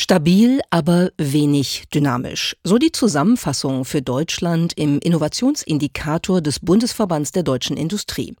Stabil, 0.00 0.62
aber 0.70 1.10
wenig 1.18 1.84
dynamisch. 1.92 2.56
So 2.64 2.78
die 2.78 2.90
Zusammenfassung 2.90 3.84
für 3.84 4.00
Deutschland 4.00 4.72
im 4.78 4.98
Innovationsindikator 4.98 6.40
des 6.40 6.58
Bundesverbands 6.60 7.32
der 7.32 7.42
deutschen 7.42 7.76
Industrie. 7.76 8.34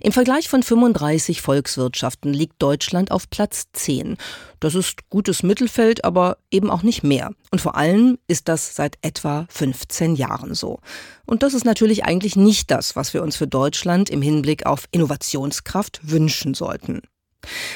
Im 0.00 0.12
Vergleich 0.12 0.48
von 0.48 0.62
35 0.62 1.40
Volkswirtschaften 1.40 2.32
liegt 2.32 2.62
Deutschland 2.62 3.10
auf 3.10 3.28
Platz 3.28 3.64
10. 3.72 4.16
Das 4.60 4.76
ist 4.76 5.10
gutes 5.10 5.42
Mittelfeld, 5.42 6.04
aber 6.04 6.38
eben 6.52 6.70
auch 6.70 6.84
nicht 6.84 7.02
mehr. 7.02 7.32
Und 7.50 7.60
vor 7.60 7.74
allem 7.74 8.18
ist 8.28 8.46
das 8.46 8.76
seit 8.76 8.96
etwa 9.02 9.46
15 9.48 10.14
Jahren 10.14 10.54
so. 10.54 10.78
Und 11.26 11.42
das 11.42 11.52
ist 11.52 11.64
natürlich 11.64 12.04
eigentlich 12.04 12.36
nicht 12.36 12.70
das, 12.70 12.94
was 12.94 13.12
wir 13.12 13.24
uns 13.24 13.34
für 13.34 13.48
Deutschland 13.48 14.08
im 14.08 14.22
Hinblick 14.22 14.66
auf 14.66 14.86
Innovationskraft 14.92 15.98
wünschen 16.04 16.54
sollten. 16.54 17.02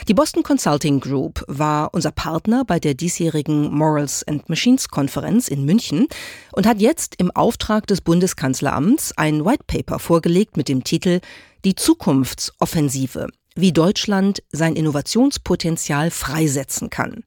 Die 0.09 0.15
Boston 0.15 0.43
Consulting 0.43 1.01
Group 1.01 1.45
war 1.49 1.93
unser 1.93 2.13
Partner 2.13 2.65
bei 2.65 2.79
der 2.79 2.95
diesjährigen 2.95 3.75
Morals 3.75 4.23
and 4.27 4.49
Machines 4.49 4.89
Konferenz 4.89 5.49
in 5.49 5.65
München 5.65 6.07
und 6.53 6.67
hat 6.67 6.81
jetzt 6.81 7.17
im 7.17 7.31
Auftrag 7.33 7.87
des 7.87 8.01
Bundeskanzleramts 8.01 9.17
ein 9.17 9.45
White 9.45 9.65
Paper 9.67 9.99
vorgelegt 9.99 10.57
mit 10.57 10.69
dem 10.69 10.85
Titel 10.85 11.21
Die 11.65 11.75
Zukunftsoffensive, 11.75 13.27
wie 13.57 13.73
Deutschland 13.73 14.43
sein 14.53 14.77
Innovationspotenzial 14.77 16.11
freisetzen 16.11 16.91
kann. 16.91 17.25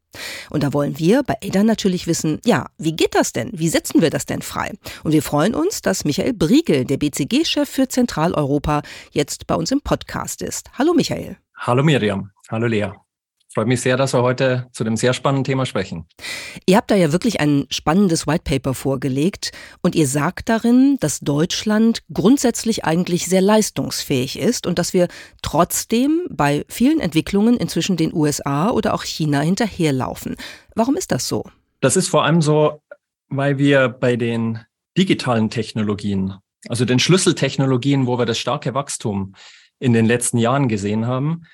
Und 0.50 0.64
da 0.64 0.72
wollen 0.74 0.98
wir 0.98 1.24
bei 1.24 1.36
ADA 1.44 1.64
natürlich 1.64 2.08
wissen, 2.08 2.40
ja, 2.46 2.68
wie 2.78 2.96
geht 2.96 3.16
das 3.16 3.34
denn? 3.34 3.50
Wie 3.54 3.70
setzen 3.70 4.02
wir 4.02 4.10
das 4.10 4.26
denn 4.26 4.42
frei? 4.42 4.72
Und 5.04 5.12
wir 5.12 5.24
freuen 5.24 5.56
uns, 5.56 5.82
dass 5.82 6.06
Michael 6.06 6.34
Briegel, 6.34 6.86
der 6.86 6.98
BCG-Chef 6.98 7.68
für 7.68 7.88
Zentraleuropa, 7.88 8.84
jetzt 9.12 9.48
bei 9.48 9.56
uns 9.56 9.72
im 9.72 9.82
Podcast 9.82 10.42
ist. 10.42 10.70
Hallo 10.78 10.94
Michael. 10.94 11.38
Hallo 11.62 11.84
Miriam. 11.84 12.32
Hallo 12.48 12.68
Lea. 12.68 12.88
Freut 13.54 13.68
mich 13.68 13.82
sehr, 13.82 13.98
dass 13.98 14.14
wir 14.14 14.22
heute 14.22 14.68
zu 14.72 14.86
dem 14.86 14.96
sehr 14.96 15.12
spannenden 15.12 15.44
Thema 15.44 15.66
sprechen. 15.66 16.08
Ihr 16.66 16.78
habt 16.78 16.90
da 16.90 16.96
ja 16.96 17.12
wirklich 17.12 17.42
ein 17.42 17.66
spannendes 17.70 18.28
White 18.28 18.44
Paper 18.46 18.74
vorgelegt 18.74 19.52
und 19.82 19.94
ihr 19.94 20.08
sagt 20.08 20.48
darin, 20.48 20.96
dass 21.02 21.20
Deutschland 21.20 22.02
grundsätzlich 22.14 22.86
eigentlich 22.86 23.26
sehr 23.26 23.42
leistungsfähig 23.42 24.40
ist 24.40 24.68
und 24.68 24.80
dass 24.80 24.94
wir 24.94 25.10
trotzdem 25.42 26.28
bei 26.30 26.64
vielen 26.70 27.02
Entwicklungen 27.02 27.58
inzwischen 27.58 27.98
den 27.98 28.14
USA 28.14 28.70
oder 28.70 28.94
auch 28.94 29.04
China 29.04 29.42
hinterherlaufen. 29.42 30.38
Warum 30.76 30.96
ist 30.96 31.12
das 31.12 31.28
so? 31.28 31.44
Das 31.82 31.98
ist 31.98 32.08
vor 32.08 32.24
allem 32.24 32.42
so, 32.42 32.82
weil 33.28 33.58
wir 33.58 33.90
bei 33.90 34.16
den 34.16 34.60
digitalen 34.98 35.50
Technologien, 35.50 36.36
also 36.70 36.86
den 36.86 37.00
Schlüsseltechnologien, 37.00 38.08
wo 38.08 38.18
wir 38.18 38.26
das 38.26 38.40
starke 38.40 38.74
Wachstum 38.74 39.34
in 39.80 39.94
den 39.94 40.06
letzten 40.06 40.38
Jahren 40.38 40.68
gesehen 40.68 41.08
haben, 41.08 41.46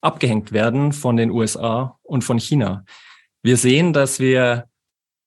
abgehängt 0.00 0.52
werden 0.52 0.92
von 0.92 1.16
den 1.16 1.30
USA 1.30 1.98
und 2.02 2.24
von 2.24 2.38
China. 2.38 2.84
Wir 3.42 3.56
sehen, 3.56 3.92
dass 3.92 4.20
wir 4.20 4.68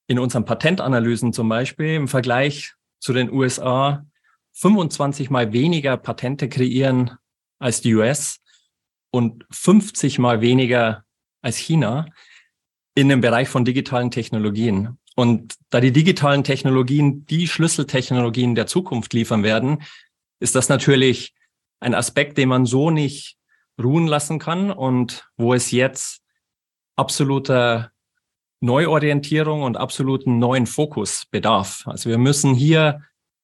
in 0.08 0.20
unseren 0.20 0.46
Patentanalysen 0.46 1.34
zum 1.34 1.50
Beispiel 1.50 1.96
im 1.96 2.08
Vergleich 2.08 2.74
zu 3.00 3.14
den 3.14 3.32
USA 3.32 4.06
25 4.54 5.30
mal 5.30 5.54
weniger 5.54 5.98
Patente 5.98 6.50
kreieren 6.50 7.12
als 7.60 7.82
die 7.82 7.94
US 7.96 8.40
und 9.12 9.46
50 9.52 10.20
mal 10.20 10.42
weniger 10.42 11.04
als 11.42 11.58
China 11.58 12.08
in 12.96 13.10
dem 13.10 13.22
Bereich 13.22 13.50
von 13.50 13.66
digitalen 13.66 14.10
Technologien. 14.10 14.98
Und 15.16 15.56
da 15.70 15.80
die 15.80 15.92
digitalen 15.92 16.44
Technologien 16.44 17.26
die 17.26 17.48
Schlüsseltechnologien 17.48 18.56
der 18.56 18.68
Zukunft 18.68 19.14
liefern 19.14 19.44
werden, 19.44 19.84
ist 20.40 20.56
das 20.56 20.70
natürlich 20.70 21.34
ein 21.80 21.94
Aspekt, 21.94 22.38
den 22.38 22.50
man 22.50 22.66
so 22.66 22.90
nicht 22.90 23.38
ruhen 23.82 24.08
lassen 24.08 24.40
kann 24.40 24.72
und 24.72 25.30
wo 25.38 25.54
es 25.54 25.72
jetzt 25.72 26.22
absoluter 26.96 27.92
Neuorientierung 28.60 29.62
und 29.62 29.78
absoluten 29.78 30.40
neuen 30.40 30.66
Fokus 30.66 31.26
bedarf. 31.30 31.84
Also 31.86 32.10
wir 32.10 32.18
müssen 32.18 32.56
hier 32.56 33.02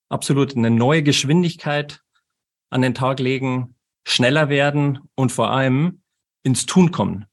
absolut 0.09 0.55
eine 0.55 0.71
neue 0.71 1.03
Geschwindigkeit 1.03 2.01
an 2.71 2.81
den 2.81 2.95
Tag 2.95 3.19
legen, 3.19 3.75
schneller 4.05 4.49
werden 4.49 4.99
und 5.15 5.31
vor 5.31 5.51
allem 5.51 6.01
ins 6.41 6.65
Tun 6.65 6.91
kommen. 6.91 7.25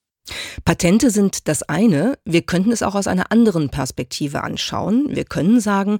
Patente 0.65 1.11
sind 1.11 1.49
das 1.49 1.63
eine. 1.63 2.19
Wir 2.25 2.43
könnten 2.43 2.71
es 2.71 2.83
auch 2.83 2.95
aus 2.95 3.07
einer 3.07 3.33
anderen 3.33 3.71
Perspektive 3.71 4.43
anschauen. 4.45 5.09
Wir 5.09 5.25
können 5.25 5.61
sagen, 5.61 5.99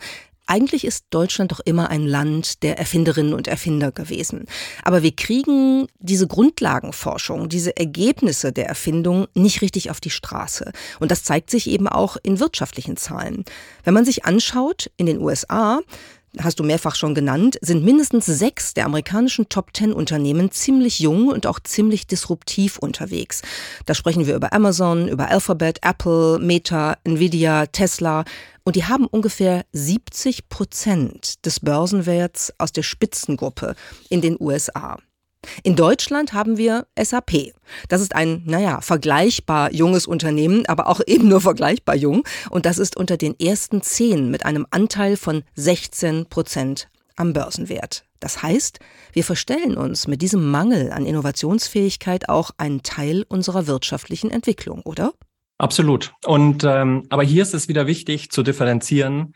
eigentlich 0.51 0.85
ist 0.85 1.07
Deutschland 1.11 1.53
doch 1.53 1.61
immer 1.65 1.91
ein 1.91 2.07
Land 2.07 2.63
der 2.65 2.77
Erfinderinnen 2.79 3.35
und 3.35 3.47
Erfinder 3.47 3.93
gewesen. 3.93 4.47
Aber 4.83 5.03
wir 5.03 5.15
kriegen 5.15 5.87
diese 6.01 6.27
Grundlagenforschung, 6.27 7.49
diese 7.49 7.77
Ergebnisse 7.77 8.53
der 8.53 8.67
Erfindung 8.67 9.29
nicht 9.35 9.63
richtig 9.63 9.91
auf 9.91 10.01
die 10.01 10.11
Straße. 10.11 10.73
Und 10.99 11.13
das 11.13 11.23
zeigt 11.23 11.51
sich 11.51 11.69
eben 11.71 11.87
auch 11.87 12.17
in 12.23 12.41
wirtschaftlichen 12.41 12.97
Zahlen. 12.97 13.45
Wenn 13.85 13.95
man 13.95 14.05
sich 14.05 14.25
anschaut, 14.25 14.91
in 14.97 15.07
den 15.07 15.21
USA 15.21 15.81
hast 16.39 16.61
du 16.61 16.65
mehrfach 16.65 16.95
schon 16.95 17.15
genannt, 17.15 17.59
sind 17.61 17.85
mindestens 17.85 18.27
sechs 18.27 18.75
der 18.75 18.87
amerikanischen 18.87 19.49
Top 19.49 19.73
Ten 19.73 19.93
Unternehmen 19.93 20.51
ziemlich 20.51 21.01
jung 21.01 21.29
und 21.29 21.47
auch 21.47 21.61
ziemlich 21.61 22.07
disruptiv 22.07 22.79
unterwegs. 22.79 23.43
Da 23.87 23.95
sprechen 23.95 24.27
wir 24.27 24.37
über 24.37 24.53
Amazon, 24.53 25.09
über 25.09 25.29
Alphabet, 25.29 25.81
Apple, 25.83 26.39
Meta, 26.39 26.97
Nvidia, 27.05 27.67
Tesla. 27.67 28.25
Und 28.65 28.77
die 28.77 28.85
haben 28.85 29.07
ungefähr 29.07 29.65
70 29.73 30.49
Prozent 30.49 31.45
des 31.45 31.61
Börsenwerts 31.61 32.53
aus 32.59 32.73
der 32.73 32.83
Spitzengruppe 32.83 33.75
in 34.09 34.21
den 34.21 34.37
USA. 34.39 34.99
In 35.63 35.77
Deutschland 35.77 36.33
haben 36.33 36.57
wir 36.59 36.87
SAP. 36.99 37.53
Das 37.89 38.01
ist 38.01 38.15
ein, 38.15 38.43
naja, 38.45 38.81
vergleichbar 38.81 39.73
junges 39.73 40.07
Unternehmen, 40.07 40.67
aber 40.67 40.87
auch 40.87 41.01
eben 41.07 41.29
nur 41.29 41.41
vergleichbar 41.41 41.97
jung. 41.97 42.25
Und 42.51 42.67
das 42.67 42.79
ist 42.79 42.97
unter 42.97 43.17
den 43.17 43.39
ersten 43.39 43.83
zehn 43.83 44.31
mit 44.31 44.45
einem 44.45 44.67
Anteil 44.71 45.17
von 45.17 45.43
16 45.55 46.27
Prozent 46.27 46.89
am 47.17 47.33
Börsenwert. 47.33 48.05
Das 48.21 48.43
heißt, 48.43 48.81
wir 49.13 49.25
verstellen 49.25 49.77
uns 49.77 50.07
mit 50.07 50.23
diesem 50.23 50.51
Mangel 50.51 50.93
an 50.93 51.07
Innovationsfähigkeit 51.07 52.29
auch 52.29 52.51
einen 52.59 52.83
Teil 52.83 53.25
unserer 53.29 53.67
wirtschaftlichen 53.67 54.31
Entwicklung, 54.31 54.83
oder? 54.83 55.13
Absolut. 55.59 56.13
Und 56.25 56.65
ähm, 56.65 57.07
aber 57.11 57.23
hier 57.23 57.43
ist 57.43 57.55
es 57.55 57.69
wieder 57.69 57.87
wichtig 57.87 58.31
zu 58.31 58.43
differenzieren, 58.43 59.35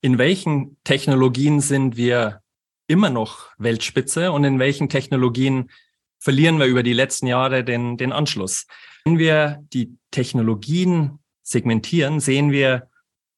in 0.00 0.18
welchen 0.18 0.76
Technologien 0.84 1.60
sind 1.60 1.96
wir 1.96 2.40
immer 2.88 3.10
noch 3.10 3.50
Weltspitze 3.58 4.32
und 4.32 4.42
in 4.44 4.58
welchen 4.58 4.88
Technologien 4.88 5.70
verlieren 6.18 6.58
wir 6.58 6.66
über 6.66 6.82
die 6.82 6.92
letzten 6.92 7.28
Jahre 7.28 7.62
den, 7.62 7.96
den 7.96 8.12
Anschluss. 8.12 8.66
Wenn 9.04 9.18
wir 9.18 9.64
die 9.72 9.96
Technologien 10.10 11.20
segmentieren, 11.42 12.18
sehen 12.18 12.50
wir, 12.50 12.88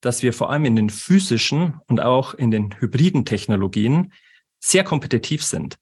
dass 0.01 0.23
wir 0.23 0.33
vor 0.33 0.51
allem 0.51 0.65
in 0.65 0.77
den 0.77 0.89
physischen 0.89 1.81
und 1.87 2.01
auch 2.01 2.33
in 2.33 2.51
den 2.51 2.81
hybriden 2.81 3.25
Technologien 3.25 4.13
sehr 4.59 4.85
kompetitiv 4.85 5.45
sind. 5.45 5.77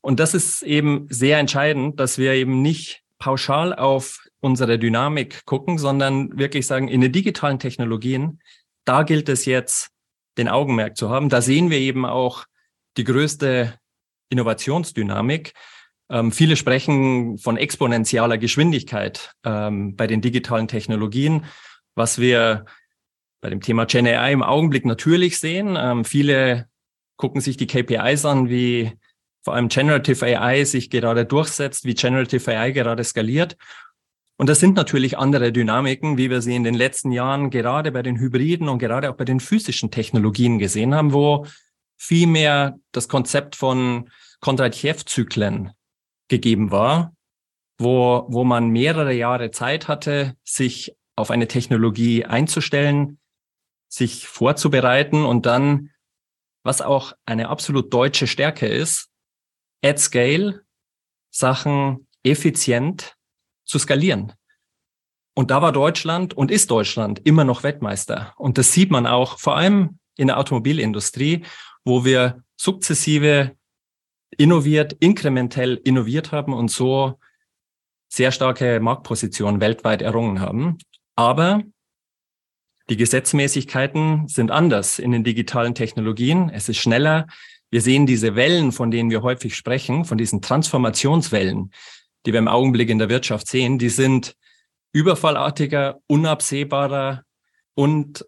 Und 0.00 0.18
das 0.18 0.32
ist 0.32 0.62
eben 0.62 1.06
sehr 1.10 1.38
entscheidend, 1.38 2.00
dass 2.00 2.16
wir 2.16 2.32
eben 2.32 2.62
nicht 2.62 3.02
pauschal 3.18 3.74
auf 3.74 4.20
unsere 4.40 4.78
Dynamik 4.78 5.44
gucken, 5.44 5.76
sondern 5.76 6.38
wirklich 6.38 6.66
sagen, 6.66 6.88
in 6.88 7.02
den 7.02 7.12
digitalen 7.12 7.58
Technologien, 7.58 8.40
da 8.86 9.02
gilt 9.02 9.28
es 9.28 9.44
jetzt, 9.44 9.90
den 10.38 10.48
Augenmerk 10.48 10.96
zu 10.96 11.10
haben. 11.10 11.28
Da 11.28 11.42
sehen 11.42 11.68
wir 11.68 11.78
eben 11.78 12.06
auch 12.06 12.46
die 12.96 13.04
größte 13.04 13.74
Innovationsdynamik. 14.30 15.52
Ähm, 16.10 16.32
viele 16.32 16.56
sprechen 16.56 17.38
von 17.38 17.56
exponentialer 17.56 18.38
Geschwindigkeit 18.38 19.32
ähm, 19.44 19.96
bei 19.96 20.06
den 20.06 20.20
digitalen 20.20 20.68
Technologien, 20.68 21.44
was 21.94 22.18
wir 22.18 22.64
bei 23.40 23.50
dem 23.50 23.60
Thema 23.60 23.86
Gen 23.86 24.06
AI 24.06 24.32
im 24.32 24.42
Augenblick 24.42 24.84
natürlich 24.84 25.38
sehen. 25.38 25.76
Ähm, 25.78 26.04
viele 26.04 26.68
gucken 27.16 27.40
sich 27.40 27.56
die 27.56 27.66
KPIs 27.66 28.24
an, 28.24 28.48
wie 28.48 28.92
vor 29.42 29.54
allem 29.54 29.68
Generative 29.68 30.24
AI 30.24 30.64
sich 30.64 30.90
gerade 30.90 31.24
durchsetzt, 31.24 31.84
wie 31.84 31.94
Generative 31.94 32.50
AI 32.50 32.72
gerade 32.72 33.04
skaliert. 33.04 33.56
Und 34.36 34.48
das 34.48 34.58
sind 34.58 34.74
natürlich 34.74 35.18
andere 35.18 35.52
Dynamiken, 35.52 36.16
wie 36.16 36.30
wir 36.30 36.40
sie 36.40 36.56
in 36.56 36.64
den 36.64 36.74
letzten 36.74 37.12
Jahren 37.12 37.50
gerade 37.50 37.92
bei 37.92 38.02
den 38.02 38.18
Hybriden 38.18 38.68
und 38.68 38.78
gerade 38.78 39.10
auch 39.10 39.16
bei 39.16 39.26
den 39.26 39.38
physischen 39.38 39.90
Technologien 39.90 40.58
gesehen 40.58 40.94
haben, 40.94 41.12
wo 41.12 41.46
viel 42.00 42.26
mehr 42.26 42.78
das 42.92 43.08
Konzept 43.08 43.56
von 43.56 44.10
Kondratjew-Zyklen 44.40 45.72
gegeben 46.28 46.70
war, 46.70 47.14
wo, 47.78 48.24
wo 48.28 48.42
man 48.42 48.70
mehrere 48.70 49.12
Jahre 49.12 49.50
Zeit 49.50 49.86
hatte, 49.86 50.34
sich 50.42 50.96
auf 51.14 51.30
eine 51.30 51.46
Technologie 51.46 52.24
einzustellen, 52.24 53.20
sich 53.88 54.26
vorzubereiten 54.26 55.26
und 55.26 55.44
dann, 55.44 55.90
was 56.62 56.80
auch 56.80 57.12
eine 57.26 57.50
absolut 57.50 57.92
deutsche 57.92 58.26
Stärke 58.26 58.66
ist, 58.66 59.10
at 59.84 59.98
scale 59.98 60.62
Sachen 61.30 62.06
effizient 62.22 63.16
zu 63.64 63.78
skalieren. 63.78 64.32
Und 65.34 65.50
da 65.50 65.60
war 65.60 65.72
Deutschland 65.72 66.32
und 66.32 66.50
ist 66.50 66.70
Deutschland 66.70 67.20
immer 67.26 67.44
noch 67.44 67.62
Weltmeister. 67.62 68.32
Und 68.36 68.56
das 68.56 68.72
sieht 68.72 68.90
man 68.90 69.06
auch 69.06 69.38
vor 69.38 69.56
allem 69.56 69.98
in 70.16 70.28
der 70.28 70.38
Automobilindustrie, 70.38 71.44
wo 71.84 72.04
wir 72.04 72.42
sukzessive 72.56 73.56
innoviert, 74.36 74.92
inkrementell 75.00 75.80
innoviert 75.84 76.32
haben 76.32 76.52
und 76.52 76.70
so 76.70 77.18
sehr 78.08 78.32
starke 78.32 78.80
Marktpositionen 78.80 79.60
weltweit 79.60 80.02
errungen 80.02 80.40
haben. 80.40 80.78
Aber 81.16 81.62
die 82.88 82.96
Gesetzmäßigkeiten 82.96 84.26
sind 84.26 84.50
anders 84.50 84.98
in 84.98 85.12
den 85.12 85.22
digitalen 85.22 85.74
Technologien. 85.74 86.50
Es 86.50 86.68
ist 86.68 86.78
schneller, 86.78 87.26
wir 87.70 87.80
sehen 87.80 88.04
diese 88.04 88.34
Wellen, 88.34 88.72
von 88.72 88.90
denen 88.90 89.10
wir 89.10 89.22
häufig 89.22 89.54
sprechen, 89.54 90.04
von 90.04 90.18
diesen 90.18 90.42
Transformationswellen, 90.42 91.70
die 92.26 92.32
wir 92.32 92.40
im 92.40 92.48
Augenblick 92.48 92.90
in 92.90 92.98
der 92.98 93.08
Wirtschaft 93.08 93.46
sehen, 93.46 93.78
die 93.78 93.90
sind 93.90 94.34
überfallartiger, 94.92 96.00
unabsehbarer 96.08 97.22
und 97.74 98.26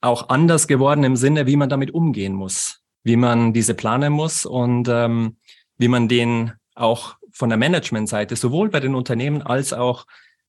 auch 0.00 0.28
anders 0.28 0.66
geworden 0.68 1.04
im 1.04 1.16
Sinne, 1.16 1.46
wie 1.46 1.56
man 1.56 1.68
damit 1.68 1.92
umgehen 1.92 2.34
muss, 2.34 2.82
wie 3.02 3.16
man 3.16 3.52
diese 3.52 3.74
planen 3.74 4.12
muss 4.12 4.46
und 4.46 4.88
ähm, 4.88 5.36
wie 5.78 5.88
man 5.88 6.08
den 6.08 6.52
auch 6.74 7.16
von 7.32 7.48
der 7.48 7.58
Managementseite 7.58 8.36
sowohl 8.36 8.70
bei 8.70 8.80
den 8.80 8.94
Unternehmen 8.94 9.42
als 9.42 9.72
auch 9.72 10.06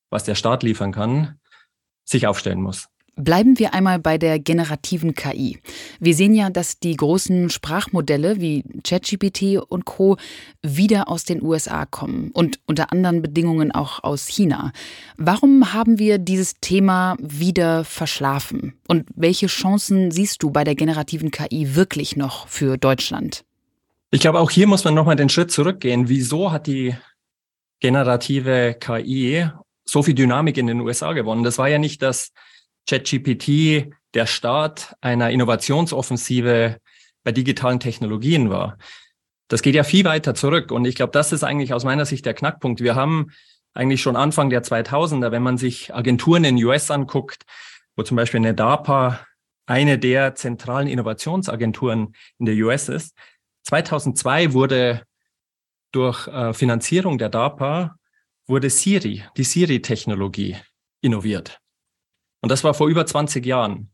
was 0.10 0.24
der 0.24 0.36
Staat 0.36 0.64
liefern 0.64 0.92
kann, 0.92 1.40
sich 2.06 2.28
aufstellen 2.28 2.62
muss. 2.62 2.88
Bleiben 3.20 3.58
wir 3.58 3.74
einmal 3.74 3.98
bei 3.98 4.20
der 4.20 4.38
generativen 4.38 5.16
KI. 5.16 5.58
Wir 6.00 6.14
sehen 6.14 6.36
ja, 6.36 6.52
dass 6.52 6.80
die 6.80 6.96
großen 6.96 7.50
Sprachmodelle 7.50 8.40
wie 8.40 8.64
ChatGPT 8.84 9.58
und 9.58 9.86
Co 9.86 10.18
wieder 10.62 11.10
aus 11.10 11.24
den 11.24 11.42
USA 11.42 11.88
kommen 11.88 12.30
und 12.32 12.60
unter 12.68 12.92
anderen 12.92 13.24
Bedingungen 13.24 13.72
auch 13.72 14.04
aus 14.04 14.28
China. 14.28 14.72
Warum 15.18 15.74
haben 15.74 15.98
wir 15.98 16.20
dieses 16.20 16.60
Thema 16.62 17.18
wieder 17.20 17.84
verschlafen? 17.84 18.74
Und 18.88 19.08
welche 19.16 19.48
Chancen 19.48 20.12
siehst 20.12 20.44
du 20.44 20.52
bei 20.52 20.64
der 20.64 20.76
generativen 20.76 21.32
KI 21.32 21.76
wirklich 21.76 22.18
noch 22.18 22.48
für 22.48 22.78
Deutschland? 22.78 23.44
Ich 24.12 24.22
glaube, 24.22 24.40
auch 24.40 24.52
hier 24.52 24.68
muss 24.68 24.84
man 24.84 24.94
nochmal 24.94 25.16
den 25.16 25.30
Schritt 25.30 25.52
zurückgehen. 25.52 26.08
Wieso 26.08 26.52
hat 26.52 26.68
die 26.68 26.96
generative 27.80 28.76
KI 28.80 29.50
so 29.86 30.04
viel 30.04 30.14
Dynamik 30.14 30.58
in 30.58 30.68
den 30.68 30.82
USA 30.82 31.14
gewonnen? 31.14 31.44
Das 31.44 31.58
war 31.58 31.68
ja 31.68 31.80
nicht 31.80 32.04
das 32.04 32.32
ChatGPT 32.88 33.94
der 34.14 34.26
Start 34.26 34.96
einer 35.02 35.30
Innovationsoffensive 35.30 36.78
bei 37.24 37.32
digitalen 37.32 37.80
Technologien 37.80 38.50
war. 38.50 38.78
Das 39.50 39.62
geht 39.62 39.76
ja 39.76 39.84
viel 39.84 40.06
weiter 40.06 40.34
zurück. 40.34 40.72
Und 40.72 40.86
ich 40.86 40.96
glaube, 40.96 41.12
das 41.12 41.32
ist 41.32 41.44
eigentlich 41.44 41.74
aus 41.74 41.84
meiner 41.84 42.06
Sicht 42.06 42.26
der 42.26 42.34
Knackpunkt. 42.34 42.82
Wir 42.82 42.96
haben 42.96 43.32
eigentlich 43.74 44.02
schon 44.02 44.16
Anfang 44.16 44.50
der 44.50 44.64
2000er, 44.64 45.32
wenn 45.32 45.44
man 45.44 45.58
sich 45.58 45.94
Agenturen 45.94 46.44
in 46.44 46.56
den 46.56 46.66
US 46.66 46.90
anguckt, 46.90 47.44
wo 47.96 48.04
zum 48.04 48.18
Beispiel 48.18 48.40
eine 48.40 48.54
DARPA 48.54 49.20
eine 49.66 50.00
der 50.00 50.36
zentralen 50.36 50.88
Innovationsagenturen 50.88 52.16
in 52.40 52.46
der 52.46 52.56
US 52.56 52.90
ist. 52.90 53.16
2002 53.64 54.54
wurde 54.54 55.04
durch 55.92 56.28
äh, 56.28 56.54
Finanzierung 56.54 57.18
der 57.18 57.30
DARPA 57.30 57.98
wurde 58.48 58.70
Siri, 58.70 59.24
die 59.36 59.44
Siri-Technologie 59.44 60.56
innoviert. 61.02 61.60
Und 62.42 62.50
das 62.50 62.64
war 62.64 62.74
vor 62.74 62.88
über 62.88 63.06
20 63.06 63.46
Jahren. 63.46 63.92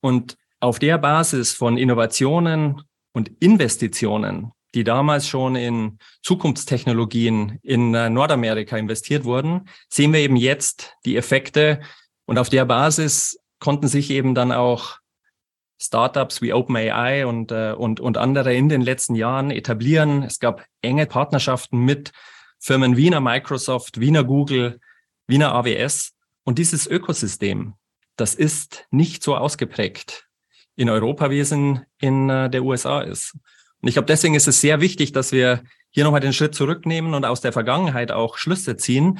Und 0.00 0.36
auf 0.60 0.78
der 0.78 0.98
Basis 0.98 1.52
von 1.52 1.76
Innovationen 1.76 2.82
und 3.12 3.30
Investitionen, 3.40 4.52
die 4.74 4.84
damals 4.84 5.28
schon 5.28 5.56
in 5.56 5.98
Zukunftstechnologien 6.22 7.58
in 7.62 7.94
äh, 7.94 8.08
Nordamerika 8.08 8.76
investiert 8.76 9.24
wurden, 9.24 9.68
sehen 9.88 10.12
wir 10.12 10.20
eben 10.20 10.36
jetzt 10.36 10.94
die 11.04 11.16
Effekte. 11.16 11.80
Und 12.26 12.38
auf 12.38 12.48
der 12.48 12.64
Basis 12.64 13.38
konnten 13.58 13.88
sich 13.88 14.10
eben 14.10 14.34
dann 14.34 14.50
auch 14.50 14.98
Startups 15.80 16.40
wie 16.42 16.52
OpenAI 16.52 17.26
und, 17.26 17.50
äh, 17.50 17.74
und, 17.76 18.00
und 18.00 18.16
andere 18.16 18.54
in 18.54 18.68
den 18.68 18.82
letzten 18.82 19.14
Jahren 19.14 19.50
etablieren. 19.50 20.22
Es 20.22 20.38
gab 20.38 20.64
enge 20.80 21.06
Partnerschaften 21.06 21.78
mit 21.80 22.12
Firmen 22.60 22.96
Wiener 22.96 23.20
Microsoft, 23.20 23.98
Wiener 23.98 24.22
Google, 24.22 24.78
Wiener 25.26 25.52
AWS, 25.52 26.14
und 26.44 26.58
dieses 26.58 26.86
Ökosystem, 26.86 27.74
das 28.16 28.34
ist 28.34 28.86
nicht 28.90 29.22
so 29.22 29.36
ausgeprägt 29.36 30.26
in 30.76 30.88
Europa, 30.88 31.30
wie 31.30 31.40
es 31.40 31.52
in, 31.52 31.80
in 31.98 32.28
äh, 32.28 32.50
der 32.50 32.64
USA 32.64 33.00
ist. 33.00 33.34
Und 33.80 33.88
ich 33.88 33.94
glaube, 33.94 34.06
deswegen 34.06 34.34
ist 34.34 34.48
es 34.48 34.60
sehr 34.60 34.80
wichtig, 34.80 35.12
dass 35.12 35.32
wir 35.32 35.62
hier 35.90 36.04
nochmal 36.04 36.20
den 36.20 36.32
Schritt 36.32 36.54
zurücknehmen 36.54 37.14
und 37.14 37.24
aus 37.24 37.40
der 37.40 37.52
Vergangenheit 37.52 38.12
auch 38.12 38.38
Schlüsse 38.38 38.76
ziehen. 38.76 39.18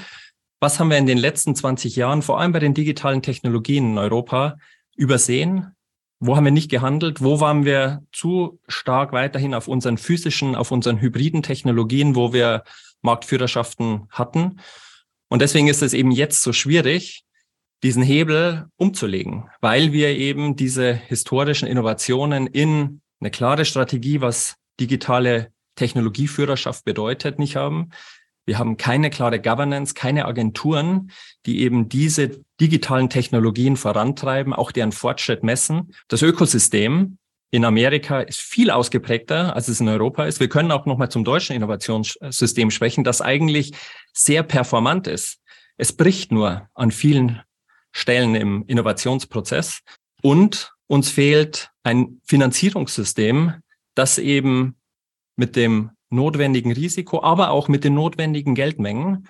Was 0.60 0.78
haben 0.78 0.90
wir 0.90 0.98
in 0.98 1.06
den 1.06 1.18
letzten 1.18 1.54
20 1.54 1.96
Jahren, 1.96 2.22
vor 2.22 2.40
allem 2.40 2.52
bei 2.52 2.60
den 2.60 2.74
digitalen 2.74 3.22
Technologien 3.22 3.92
in 3.92 3.98
Europa, 3.98 4.56
übersehen? 4.96 5.74
Wo 6.20 6.36
haben 6.36 6.44
wir 6.44 6.52
nicht 6.52 6.70
gehandelt? 6.70 7.20
Wo 7.20 7.40
waren 7.40 7.64
wir 7.64 8.04
zu 8.12 8.60
stark 8.68 9.12
weiterhin 9.12 9.54
auf 9.54 9.66
unseren 9.66 9.98
physischen, 9.98 10.54
auf 10.54 10.70
unseren 10.70 11.00
hybriden 11.00 11.42
Technologien, 11.42 12.14
wo 12.14 12.32
wir 12.32 12.62
Marktführerschaften 13.02 14.06
hatten? 14.10 14.60
Und 15.32 15.40
deswegen 15.40 15.68
ist 15.68 15.80
es 15.80 15.94
eben 15.94 16.10
jetzt 16.10 16.42
so 16.42 16.52
schwierig, 16.52 17.24
diesen 17.82 18.02
Hebel 18.02 18.66
umzulegen, 18.76 19.48
weil 19.62 19.90
wir 19.90 20.10
eben 20.10 20.56
diese 20.56 20.92
historischen 20.92 21.66
Innovationen 21.66 22.46
in 22.46 23.00
eine 23.18 23.30
klare 23.30 23.64
Strategie, 23.64 24.20
was 24.20 24.56
digitale 24.78 25.50
Technologieführerschaft 25.76 26.84
bedeutet, 26.84 27.38
nicht 27.38 27.56
haben. 27.56 27.92
Wir 28.44 28.58
haben 28.58 28.76
keine 28.76 29.08
klare 29.08 29.40
Governance, 29.40 29.94
keine 29.94 30.26
Agenturen, 30.26 31.10
die 31.46 31.60
eben 31.60 31.88
diese 31.88 32.42
digitalen 32.60 33.08
Technologien 33.08 33.78
vorantreiben, 33.78 34.52
auch 34.52 34.70
deren 34.70 34.92
Fortschritt 34.92 35.42
messen. 35.42 35.94
Das 36.08 36.20
Ökosystem 36.20 37.16
in 37.52 37.66
Amerika 37.66 38.20
ist 38.20 38.40
viel 38.40 38.70
ausgeprägter, 38.70 39.54
als 39.54 39.68
es 39.68 39.78
in 39.78 39.88
Europa 39.88 40.24
ist. 40.24 40.40
Wir 40.40 40.48
können 40.48 40.72
auch 40.72 40.86
nochmal 40.86 41.10
zum 41.10 41.22
deutschen 41.22 41.54
Innovationssystem 41.54 42.70
sprechen, 42.70 43.04
das 43.04 43.20
eigentlich 43.20 43.72
sehr 44.14 44.42
performant 44.42 45.06
ist. 45.06 45.38
Es 45.76 45.92
bricht 45.92 46.32
nur 46.32 46.68
an 46.72 46.90
vielen 46.90 47.42
Stellen 47.92 48.34
im 48.34 48.64
Innovationsprozess 48.66 49.82
und 50.22 50.72
uns 50.86 51.10
fehlt 51.10 51.70
ein 51.82 52.22
Finanzierungssystem, 52.24 53.52
das 53.94 54.16
eben 54.16 54.76
mit 55.36 55.54
dem 55.54 55.90
notwendigen 56.08 56.72
Risiko, 56.72 57.22
aber 57.22 57.50
auch 57.50 57.68
mit 57.68 57.84
den 57.84 57.94
notwendigen 57.94 58.54
Geldmengen 58.54 59.28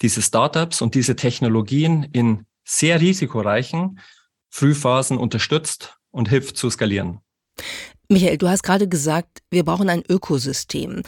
diese 0.00 0.22
Startups 0.22 0.80
und 0.80 0.94
diese 0.94 1.16
Technologien 1.16 2.04
in 2.12 2.46
sehr 2.62 3.00
risikoreichen 3.00 3.98
Frühphasen 4.48 5.18
unterstützt 5.18 5.98
und 6.12 6.28
hilft 6.28 6.56
zu 6.56 6.70
skalieren. 6.70 7.23
Michael, 8.08 8.38
du 8.38 8.48
hast 8.48 8.62
gerade 8.62 8.88
gesagt, 8.88 9.42
wir 9.50 9.64
brauchen 9.64 9.88
ein 9.88 10.02
Ökosystem. 10.08 11.02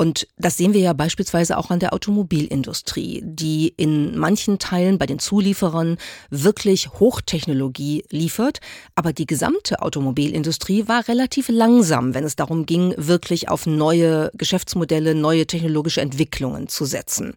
Und 0.00 0.26
das 0.38 0.56
sehen 0.56 0.72
wir 0.72 0.80
ja 0.80 0.94
beispielsweise 0.94 1.58
auch 1.58 1.68
an 1.68 1.78
der 1.78 1.92
Automobilindustrie, 1.92 3.20
die 3.22 3.74
in 3.76 4.16
manchen 4.16 4.58
Teilen 4.58 4.96
bei 4.96 5.04
den 5.04 5.18
Zulieferern 5.18 5.98
wirklich 6.30 6.88
Hochtechnologie 6.88 8.04
liefert. 8.08 8.60
Aber 8.94 9.12
die 9.12 9.26
gesamte 9.26 9.82
Automobilindustrie 9.82 10.88
war 10.88 11.06
relativ 11.06 11.50
langsam, 11.50 12.14
wenn 12.14 12.24
es 12.24 12.34
darum 12.34 12.64
ging, 12.64 12.94
wirklich 12.96 13.50
auf 13.50 13.66
neue 13.66 14.30
Geschäftsmodelle, 14.32 15.14
neue 15.14 15.46
technologische 15.46 16.00
Entwicklungen 16.00 16.68
zu 16.68 16.86
setzen. 16.86 17.34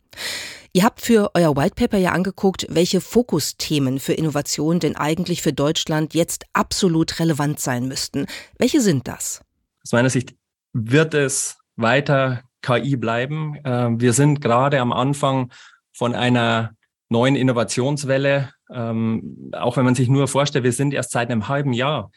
Ihr 0.76 0.84
habt 0.84 1.02
für 1.02 1.30
euer 1.36 1.56
White 1.56 1.76
Paper 1.76 2.00
ja 2.00 2.14
angeguckt, 2.14 2.66
welche 2.68 3.00
Fokusthemen 3.00 4.00
für 4.00 4.14
Innovation 4.14 4.80
denn 4.80 4.96
eigentlich 4.96 5.44
für 5.44 5.54
Deutschland 5.54 6.16
jetzt 6.16 6.46
absolut 6.54 7.20
relevant 7.20 7.60
sein 7.60 7.88
müssten. 7.88 8.26
Welche 8.58 8.82
sind 8.82 9.08
das? 9.08 9.44
Aus 9.84 9.92
meiner 9.92 10.10
Sicht 10.10 10.34
wird 10.74 11.14
es 11.14 11.60
weiter 11.76 12.42
KI 12.64 12.96
bleiben. 12.96 13.56
Ähm, 13.64 14.02
wir 14.02 14.14
sind 14.14 14.42
gerade 14.42 14.80
am 14.82 14.92
Anfang 14.92 15.52
von 15.92 16.16
einer 16.16 16.72
neuen 17.08 17.36
Innovationswelle. 17.36 18.52
Ähm, 18.74 19.52
auch 19.52 19.78
wenn 19.78 19.86
man 19.86 19.94
sich 19.94 20.10
nur 20.10 20.28
vorstellt, 20.28 20.64
wir 20.64 20.74
sind 20.74 20.92
erst 20.92 21.12
seit 21.12 21.30
einem 21.30 21.50
halben 21.50 21.74
Jahr 21.74 22.10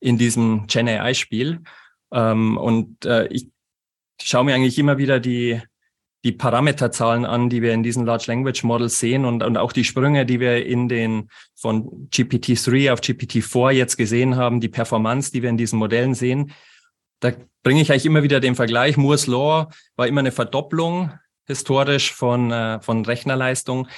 in 0.00 0.18
diesem 0.18 0.66
Gen 0.66 0.88
AI-Spiel. 0.88 1.60
Ähm, 2.12 2.56
und 2.56 3.04
äh, 3.04 3.28
ich 3.28 3.46
schaue 4.20 4.46
mir 4.46 4.56
eigentlich 4.56 4.80
immer 4.80 4.98
wieder 4.98 5.20
die, 5.20 5.62
die 6.24 6.32
Parameterzahlen 6.32 7.24
an, 7.24 7.48
die 7.48 7.62
wir 7.62 7.72
in 7.72 7.82
diesen 7.82 8.04
Large 8.04 8.24
Language 8.26 8.62
Models 8.62 8.98
sehen 8.98 9.24
und, 9.24 9.42
und 9.42 9.56
auch 9.56 9.72
die 9.72 9.84
Sprünge, 9.84 10.26
die 10.26 10.38
wir 10.38 10.66
in 10.66 10.88
den 10.88 11.30
von 11.56 12.08
GPT-3 12.10 12.92
auf 12.92 13.00
GPT-4 13.00 13.70
jetzt 13.70 13.96
gesehen 13.96 14.36
haben, 14.36 14.60
die 14.60 14.68
Performance, 14.68 15.32
die 15.32 15.42
wir 15.42 15.48
in 15.48 15.56
diesen 15.56 15.78
Modellen 15.78 16.14
sehen. 16.14 16.52
Da 17.20 17.32
bringe 17.62 17.80
ich 17.80 17.90
eigentlich 17.90 18.06
immer 18.06 18.22
wieder 18.22 18.40
den 18.40 18.54
Vergleich. 18.54 18.96
Moore's 18.96 19.26
Law 19.26 19.70
war 19.96 20.06
immer 20.06 20.20
eine 20.20 20.32
Verdopplung 20.32 21.12
historisch 21.46 22.12
von, 22.12 22.50
äh, 22.50 22.80
von 22.80 23.04
Rechnerleistung. 23.04 23.88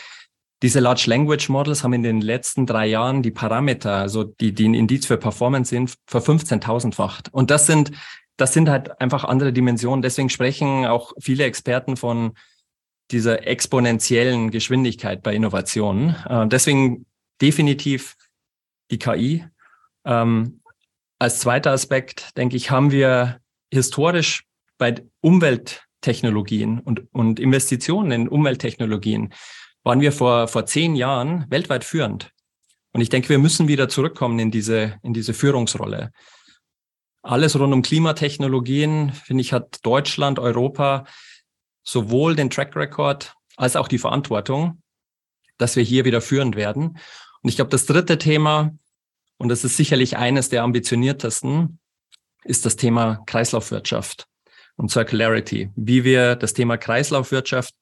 Diese 0.62 0.78
Large 0.78 1.04
Language 1.06 1.48
Models 1.48 1.82
haben 1.82 1.92
in 1.92 2.04
den 2.04 2.20
letzten 2.20 2.66
drei 2.66 2.86
Jahren 2.86 3.22
die 3.22 3.32
Parameter, 3.32 3.96
also 3.96 4.22
die, 4.22 4.52
die 4.52 4.68
ein 4.68 4.74
Indiz 4.74 5.06
für 5.06 5.16
Performance 5.16 5.70
sind, 5.70 5.94
ver 6.06 6.22
15.000-facht. 6.22 7.32
Und 7.32 7.50
das 7.50 7.66
sind, 7.66 7.90
das 8.36 8.52
sind 8.52 8.68
halt 8.68 9.00
einfach 9.00 9.24
andere 9.24 9.52
Dimensionen. 9.52 10.02
Deswegen 10.02 10.30
sprechen 10.30 10.86
auch 10.86 11.12
viele 11.20 11.44
Experten 11.44 11.96
von 11.96 12.32
dieser 13.10 13.46
exponentiellen 13.46 14.50
Geschwindigkeit 14.50 15.22
bei 15.22 15.34
Innovationen. 15.34 16.16
Äh, 16.28 16.48
deswegen 16.48 17.06
definitiv 17.40 18.16
die 18.90 18.98
KI. 18.98 19.44
Ähm, 20.04 20.60
als 21.18 21.40
zweiter 21.40 21.72
Aspekt, 21.72 22.36
denke 22.36 22.56
ich, 22.56 22.70
haben 22.70 22.90
wir 22.90 23.38
historisch 23.72 24.44
bei 24.78 24.94
Umwelttechnologien 25.20 26.80
und, 26.80 27.02
und 27.12 27.38
Investitionen 27.38 28.10
in 28.12 28.28
Umwelttechnologien 28.28 29.32
waren 29.84 30.00
wir 30.00 30.12
vor, 30.12 30.48
vor 30.48 30.66
zehn 30.66 30.94
Jahren 30.94 31.46
weltweit 31.48 31.84
führend. 31.84 32.30
Und 32.92 33.00
ich 33.00 33.08
denke, 33.08 33.28
wir 33.28 33.38
müssen 33.38 33.68
wieder 33.68 33.88
zurückkommen 33.88 34.38
in 34.38 34.50
diese, 34.50 34.98
in 35.02 35.14
diese 35.14 35.34
Führungsrolle. 35.34 36.12
Alles 37.22 37.58
rund 37.58 37.72
um 37.72 37.82
Klimatechnologien, 37.82 39.12
finde 39.12 39.40
ich, 39.40 39.52
hat 39.52 39.78
Deutschland, 39.84 40.38
Europa 40.38 41.04
sowohl 41.84 42.36
den 42.36 42.50
Track 42.50 42.74
Record 42.76 43.34
als 43.56 43.76
auch 43.76 43.88
die 43.88 43.98
Verantwortung, 43.98 44.82
dass 45.58 45.76
wir 45.76 45.82
hier 45.82 46.04
wieder 46.04 46.20
führend 46.20 46.56
werden. 46.56 46.98
Und 47.42 47.48
ich 47.48 47.56
glaube, 47.56 47.70
das 47.70 47.86
dritte 47.86 48.18
Thema, 48.18 48.72
und 49.36 49.48
das 49.48 49.64
ist 49.64 49.76
sicherlich 49.76 50.16
eines 50.16 50.48
der 50.48 50.62
ambitioniertesten, 50.62 51.78
ist 52.44 52.66
das 52.66 52.76
Thema 52.76 53.22
Kreislaufwirtschaft 53.26 54.26
und 54.76 54.90
Circularity. 54.90 55.70
Wie 55.76 56.04
wir 56.04 56.34
das 56.34 56.54
Thema 56.54 56.76
Kreislaufwirtschaft 56.76 57.74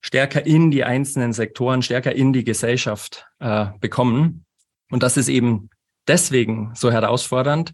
stärker 0.00 0.44
in 0.46 0.70
die 0.70 0.84
einzelnen 0.84 1.32
Sektoren, 1.32 1.82
stärker 1.82 2.14
in 2.14 2.32
die 2.32 2.44
Gesellschaft 2.44 3.26
äh, 3.40 3.66
bekommen. 3.80 4.44
Und 4.90 5.02
das 5.02 5.16
ist 5.16 5.28
eben 5.28 5.70
deswegen 6.06 6.72
so 6.74 6.90
herausfordernd. 6.90 7.72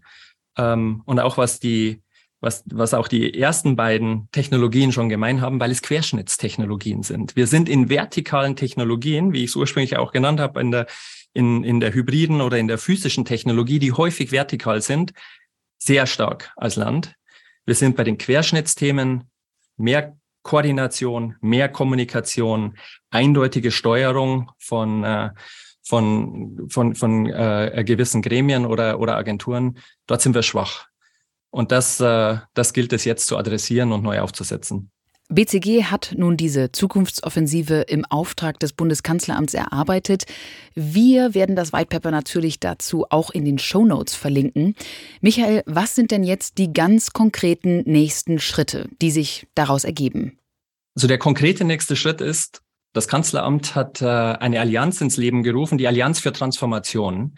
Ähm, 0.57 1.01
und 1.05 1.19
auch 1.19 1.37
was 1.37 1.59
die, 1.59 2.01
was, 2.39 2.63
was 2.67 2.93
auch 2.93 3.07
die 3.07 3.39
ersten 3.39 3.75
beiden 3.75 4.29
Technologien 4.31 4.91
schon 4.91 5.09
gemein 5.09 5.41
haben, 5.41 5.59
weil 5.59 5.71
es 5.71 5.81
Querschnittstechnologien 5.81 7.03
sind. 7.03 7.35
Wir 7.35 7.47
sind 7.47 7.69
in 7.69 7.89
vertikalen 7.89 8.55
Technologien, 8.55 9.33
wie 9.33 9.43
ich 9.43 9.51
es 9.51 9.55
ursprünglich 9.55 9.97
auch 9.97 10.11
genannt 10.11 10.39
habe, 10.39 10.59
in 10.59 10.71
der 10.71 10.87
in, 11.33 11.63
in 11.63 11.79
der 11.79 11.93
hybriden 11.93 12.41
oder 12.41 12.57
in 12.57 12.67
der 12.67 12.77
physischen 12.77 13.25
Technologie, 13.25 13.79
die 13.79 13.93
häufig 13.93 14.31
vertikal 14.31 14.81
sind, 14.81 15.13
sehr 15.77 16.05
stark 16.05 16.51
als 16.55 16.75
Land. 16.75 17.15
Wir 17.65 17.75
sind 17.75 17.95
bei 17.95 18.03
den 18.03 18.17
Querschnittsthemen 18.17 19.29
mehr 19.77 20.17
Koordination, 20.43 21.35
mehr 21.41 21.69
Kommunikation, 21.69 22.77
eindeutige 23.11 23.71
Steuerung 23.71 24.51
von, 24.57 25.03
äh, 25.03 25.29
von, 25.83 26.67
von, 26.69 26.95
von 26.95 27.27
äh, 27.27 27.83
gewissen 27.85 28.21
Gremien 28.21 28.65
oder, 28.65 28.99
oder 28.99 29.15
Agenturen. 29.15 29.77
Dort 30.07 30.21
sind 30.21 30.35
wir 30.35 30.43
schwach. 30.43 30.87
Und 31.49 31.71
das, 31.71 31.99
äh, 31.99 32.37
das 32.53 32.73
gilt 32.73 32.93
es 32.93 33.05
jetzt 33.05 33.27
zu 33.27 33.37
adressieren 33.37 33.91
und 33.91 34.03
neu 34.03 34.19
aufzusetzen. 34.21 34.91
BCG 35.31 35.85
hat 35.85 36.13
nun 36.17 36.35
diese 36.35 36.73
Zukunftsoffensive 36.73 37.85
im 37.87 38.03
Auftrag 38.05 38.59
des 38.59 38.73
Bundeskanzleramts 38.73 39.53
erarbeitet. 39.53 40.25
Wir 40.75 41.33
werden 41.33 41.55
das 41.55 41.71
White 41.71 41.87
Paper 41.87 42.11
natürlich 42.11 42.59
dazu 42.59 43.05
auch 43.09 43.29
in 43.31 43.45
den 43.45 43.57
Show 43.57 43.85
Notes 43.85 44.13
verlinken. 44.13 44.75
Michael, 45.21 45.63
was 45.65 45.95
sind 45.95 46.11
denn 46.11 46.23
jetzt 46.23 46.57
die 46.57 46.73
ganz 46.73 47.11
konkreten 47.11 47.83
nächsten 47.85 48.39
Schritte, 48.39 48.89
die 49.01 49.11
sich 49.11 49.47
daraus 49.55 49.85
ergeben? 49.85 50.37
Also 50.95 51.07
der 51.07 51.17
konkrete 51.17 51.63
nächste 51.63 51.95
Schritt 51.95 52.19
ist, 52.19 52.61
das 52.93 53.07
Kanzleramt 53.07 53.75
hat 53.75 54.01
äh, 54.01 54.05
eine 54.05 54.59
Allianz 54.59 55.01
ins 55.01 55.17
Leben 55.17 55.43
gerufen, 55.43 55.77
die 55.77 55.87
Allianz 55.87 56.19
für 56.19 56.33
Transformation. 56.33 57.35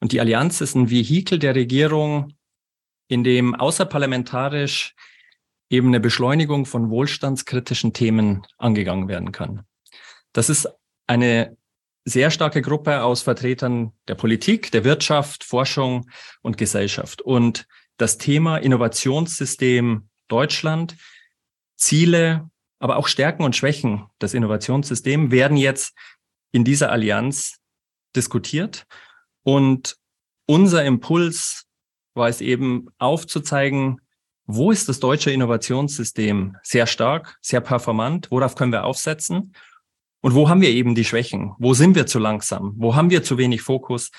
Und 0.00 0.12
die 0.12 0.20
Allianz 0.20 0.60
ist 0.60 0.74
ein 0.74 0.90
Vehikel 0.90 1.38
der 1.38 1.54
Regierung, 1.54 2.34
in 3.08 3.24
dem 3.24 3.54
außerparlamentarisch 3.54 4.94
eben 5.70 5.88
eine 5.88 6.00
Beschleunigung 6.00 6.66
von 6.66 6.90
wohlstandskritischen 6.90 7.92
Themen 7.92 8.46
angegangen 8.58 9.08
werden 9.08 9.32
kann. 9.32 9.64
Das 10.32 10.48
ist 10.48 10.68
eine 11.06 11.56
sehr 12.04 12.30
starke 12.30 12.62
Gruppe 12.62 13.02
aus 13.02 13.22
Vertretern 13.22 13.92
der 14.08 14.14
Politik, 14.14 14.70
der 14.72 14.84
Wirtschaft, 14.84 15.42
Forschung 15.42 16.10
und 16.42 16.58
Gesellschaft. 16.58 17.22
Und 17.22 17.66
das 17.96 18.18
Thema 18.18 18.58
Innovationssystem 18.58 20.08
Deutschland, 20.28 20.96
Ziele, 21.76 22.50
aber 22.84 22.98
auch 22.98 23.08
Stärken 23.08 23.44
und 23.44 23.56
Schwächen 23.56 24.04
des 24.20 24.34
Innovationssystems 24.34 25.30
werden 25.30 25.56
jetzt 25.56 25.94
in 26.52 26.64
dieser 26.64 26.92
Allianz 26.92 27.56
diskutiert. 28.14 28.84
Und 29.42 29.96
unser 30.44 30.84
Impuls 30.84 31.64
war 32.12 32.28
es 32.28 32.42
eben 32.42 32.88
aufzuzeigen, 32.98 34.02
wo 34.44 34.70
ist 34.70 34.86
das 34.90 35.00
deutsche 35.00 35.30
Innovationssystem 35.30 36.58
sehr 36.62 36.86
stark, 36.86 37.38
sehr 37.40 37.62
performant? 37.62 38.30
Worauf 38.30 38.54
können 38.54 38.72
wir 38.72 38.84
aufsetzen? 38.84 39.54
Und 40.20 40.34
wo 40.34 40.50
haben 40.50 40.60
wir 40.60 40.68
eben 40.68 40.94
die 40.94 41.06
Schwächen? 41.06 41.54
Wo 41.58 41.72
sind 41.72 41.94
wir 41.94 42.06
zu 42.06 42.18
langsam? 42.18 42.74
Wo 42.76 42.94
haben 42.94 43.08
wir 43.08 43.22
zu 43.22 43.38
wenig 43.38 43.62
Fokus? 43.62 44.10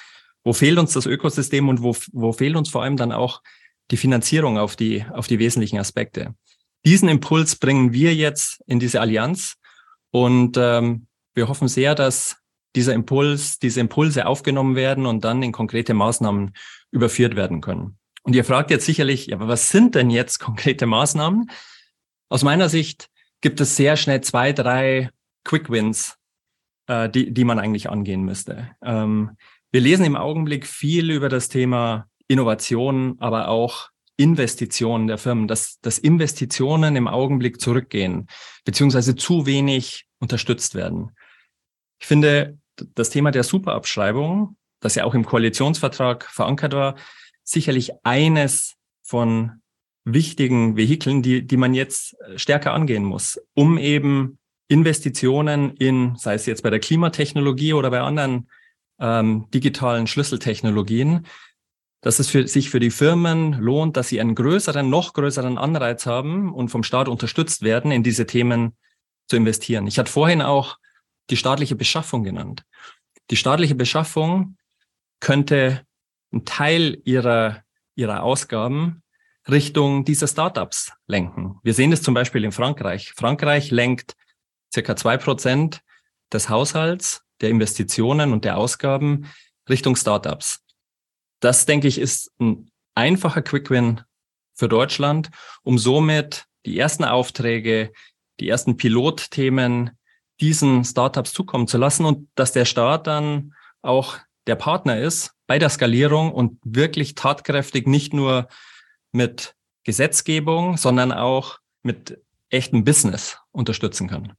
Wo 0.44 0.54
fehlt 0.54 0.80
uns 0.80 0.92
das 0.92 1.06
Ökosystem 1.06 1.70
und 1.70 1.84
wo, 1.84 1.96
wo 2.14 2.34
fehlt 2.34 2.56
uns 2.56 2.70
vor 2.70 2.82
allem 2.82 2.98
dann 2.98 3.12
auch 3.12 3.44
die 3.92 3.98
Finanzierung 3.98 4.58
auf 4.58 4.76
die, 4.76 5.06
auf 5.14 5.28
die 5.28 5.38
wesentlichen 5.38 5.78
Aspekte? 5.78 6.34
Diesen 6.86 7.10
Impuls 7.10 7.56
bringen 7.56 7.94
wir 7.94 8.14
jetzt 8.14 8.62
in 8.68 8.80
diese 8.80 9.02
Allianz 9.02 9.56
und 10.12 10.56
ähm, 10.58 11.08
wir 11.34 11.48
hoffen 11.48 11.68
sehr, 11.68 11.96
dass 11.96 12.38
dieser 12.76 12.94
Impuls, 12.94 13.58
diese 13.58 13.80
Impulse 13.80 14.28
aufgenommen 14.28 14.76
werden 14.76 15.06
und 15.06 15.24
dann 15.24 15.42
in 15.42 15.52
konkrete 15.52 15.94
Maßnahmen 15.94 16.54
überführt 16.92 17.36
werden 17.36 17.62
können. 17.62 17.98
Und 18.24 18.36
ihr 18.36 18.44
fragt 18.44 18.72
jetzt 18.72 18.86
sicherlich, 18.86 19.28
ja, 19.28 19.38
aber 19.38 19.48
was 19.48 19.70
sind 19.70 19.96
denn 19.96 20.10
jetzt 20.10 20.40
konkrete 20.40 20.86
Maßnahmen? 20.86 21.50
Aus 22.30 22.44
meiner 22.44 22.70
Sicht 22.70 23.10
gibt 23.42 23.62
es 23.62 23.76
sehr 23.76 23.98
schnell 23.98 24.22
zwei, 24.22 24.52
drei 24.52 25.10
Quick 25.44 25.70
Wins, 25.70 26.18
äh, 26.88 27.10
die, 27.10 27.34
die 27.34 27.44
man 27.44 27.60
eigentlich 27.60 27.90
angehen 27.90 28.24
müsste. 28.24 28.72
Ähm, 28.84 29.38
wir 29.72 29.82
lesen 29.82 30.06
im 30.06 30.16
Augenblick 30.16 30.66
viel 30.66 31.12
über 31.12 31.30
das 31.30 31.50
Thema 31.50 32.08
Innovation, 32.28 33.18
aber 33.20 33.48
auch 33.48 33.90
Investitionen 34.18 35.08
der 35.08 35.18
Firmen, 35.18 35.48
dass, 35.48 35.80
dass 35.82 35.98
Investitionen 35.98 36.96
im 36.96 37.08
Augenblick 37.08 37.60
zurückgehen, 37.60 38.28
beziehungsweise 38.64 39.16
zu 39.16 39.46
wenig 39.46 40.06
unterstützt 40.20 40.76
werden. 40.76 41.12
Ich 42.00 42.08
finde, 42.08 42.58
das 42.76 43.10
Thema 43.10 43.32
der 43.32 43.44
Superabschreibung, 43.44 44.58
das 44.80 44.96
ja 44.96 45.04
auch 45.04 45.14
im 45.14 45.26
Koalitionsvertrag 45.26 46.26
verankert 46.26 46.74
war, 46.74 46.96
sicherlich 47.44 47.92
eines 48.04 48.76
von 49.04 49.62
wichtigen 50.04 50.78
Vehikeln, 50.78 51.22
die, 51.22 51.46
die 51.46 51.58
man 51.58 51.74
jetzt 51.74 52.16
äh, 52.22 52.38
stärker 52.38 52.74
angehen 52.74 53.04
muss, 53.04 53.42
um 53.54 53.78
eben 53.78 54.38
Investitionen 54.68 55.76
in, 55.78 56.16
sei 56.16 56.36
es 56.36 56.46
jetzt 56.46 56.64
bei 56.64 56.70
der 56.70 56.80
Klimatechnologie 56.80 57.74
oder 57.74 57.92
bei 57.92 58.02
anderen 58.02 58.50
ähm, 59.00 59.48
digitalen 59.54 60.08
Schlüsseltechnologien, 60.08 61.26
dass 62.06 62.20
es 62.20 62.30
für, 62.30 62.48
sich 62.48 62.70
für 62.70 62.80
die 62.80 62.92
Firmen 62.92 63.54
lohnt, 63.54 63.98
dass 63.98 64.10
sie 64.10 64.22
einen 64.22 64.36
größeren, 64.36 64.88
noch 64.88 65.14
größeren 65.14 65.58
Anreiz 65.58 66.06
haben 66.06 66.54
und 66.54 66.70
vom 66.70 66.84
Staat 66.84 67.08
unterstützt 67.08 67.64
werden, 67.64 67.90
in 67.90 68.04
diese 68.04 68.28
Themen 68.28 68.78
zu 69.28 69.36
investieren. 69.36 69.88
Ich 69.88 69.98
hatte 69.98 70.12
vorhin 70.12 70.44
auch 70.44 70.78
die 71.32 71.36
staatliche 71.36 71.76
Beschaffung 71.76 72.24
genannt. 72.24 72.64
Die 73.32 73.36
staatliche 73.36 73.74
Beschaffung 73.74 74.56
könnte 75.20 75.82
einen 76.32 76.46
Teil 76.46 77.02
ihrer, 77.06 77.64
ihrer 77.96 78.22
Ausgaben 78.22 79.02
Richtung 79.50 80.06
dieser 80.06 80.28
Startups 80.28 80.92
lenken. 81.08 81.58
Wir 81.64 81.74
sehen 81.74 81.92
es 81.92 82.04
zum 82.04 82.14
Beispiel 82.14 82.44
in 82.44 82.52
Frankreich. 82.52 83.14
Frankreich 83.16 83.72
lenkt 83.72 84.16
circa 84.72 84.96
zwei 84.96 85.18
Prozent 85.18 85.82
des 86.32 86.50
Haushalts, 86.50 87.24
der 87.42 87.50
Investitionen 87.50 88.32
und 88.32 88.46
der 88.46 88.58
Ausgaben 88.58 89.26
Richtung 89.68 89.96
Startups. 89.96 90.65
Das, 91.46 91.68
denke 91.68 91.88
ich, 91.88 92.00
ist 92.00 92.32
ein 92.40 92.72
einfacher 92.96 93.44
Quick-Win 93.44 94.02
für 94.56 94.68
Deutschland, 94.68 95.30
um 95.62 95.78
somit 95.78 96.46
die 96.66 96.80
ersten 96.80 97.04
Aufträge, 97.04 97.94
die 98.40 98.50
ersten 98.50 98.78
Pilotthemen 98.78 99.92
diesen 100.42 100.84
Startups 100.84 101.34
zukommen 101.34 101.68
zu 101.68 101.78
lassen 101.78 102.04
und 102.04 102.30
dass 102.34 102.52
der 102.52 102.66
Staat 102.66 103.06
dann 103.06 103.54
auch 103.84 104.18
der 104.48 104.56
Partner 104.56 105.00
ist 105.00 105.34
bei 105.46 105.60
der 105.60 105.70
Skalierung 105.70 106.34
und 106.34 106.58
wirklich 106.64 107.14
tatkräftig 107.14 107.86
nicht 107.86 108.12
nur 108.12 108.48
mit 109.12 109.54
Gesetzgebung, 109.84 110.78
sondern 110.78 111.12
auch 111.12 111.60
mit 111.84 112.20
echtem 112.50 112.84
Business 112.84 113.38
unterstützen 113.52 114.08
kann. 114.08 114.34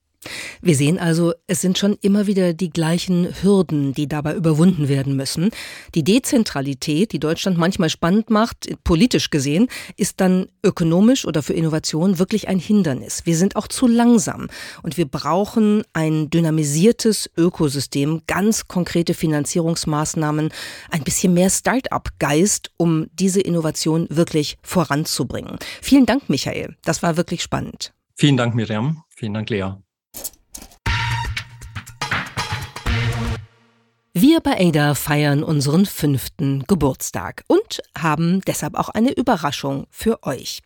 Wir 0.62 0.76
sehen 0.76 0.98
also, 0.98 1.32
es 1.46 1.60
sind 1.60 1.78
schon 1.78 1.96
immer 2.00 2.26
wieder 2.26 2.52
die 2.52 2.70
gleichen 2.70 3.28
Hürden, 3.42 3.94
die 3.94 4.08
dabei 4.08 4.34
überwunden 4.34 4.88
werden 4.88 5.16
müssen. 5.16 5.50
Die 5.94 6.04
Dezentralität, 6.04 7.12
die 7.12 7.18
Deutschland 7.18 7.58
manchmal 7.58 7.90
spannend 7.90 8.30
macht, 8.30 8.68
politisch 8.84 9.30
gesehen, 9.30 9.68
ist 9.96 10.20
dann 10.20 10.46
ökonomisch 10.62 11.26
oder 11.26 11.42
für 11.42 11.52
Innovation 11.52 12.18
wirklich 12.18 12.48
ein 12.48 12.58
Hindernis. 12.58 13.22
Wir 13.24 13.36
sind 13.36 13.56
auch 13.56 13.68
zu 13.68 13.86
langsam 13.86 14.48
und 14.82 14.96
wir 14.96 15.06
brauchen 15.06 15.82
ein 15.92 16.30
dynamisiertes 16.30 17.30
Ökosystem, 17.36 18.22
ganz 18.26 18.68
konkrete 18.68 19.14
Finanzierungsmaßnahmen, 19.14 20.50
ein 20.90 21.04
bisschen 21.04 21.34
mehr 21.34 21.50
Start-up-Geist, 21.50 22.70
um 22.76 23.06
diese 23.12 23.40
Innovation 23.40 24.06
wirklich 24.10 24.58
voranzubringen. 24.62 25.58
Vielen 25.82 26.06
Dank, 26.06 26.28
Michael. 26.28 26.76
Das 26.84 27.02
war 27.02 27.16
wirklich 27.16 27.42
spannend. 27.42 27.92
Vielen 28.14 28.36
Dank, 28.36 28.54
Miriam. 28.54 29.02
Vielen 29.10 29.34
Dank, 29.34 29.50
Lea. 29.50 29.85
Wir 34.36 34.42
bei 34.42 34.68
Ada 34.68 34.94
feiern 34.94 35.42
unseren 35.42 35.86
fünften 35.86 36.64
Geburtstag 36.66 37.42
und 37.46 37.80
haben 37.96 38.42
deshalb 38.46 38.74
auch 38.74 38.90
eine 38.90 39.12
Überraschung 39.12 39.86
für 39.88 40.22
euch. 40.24 40.60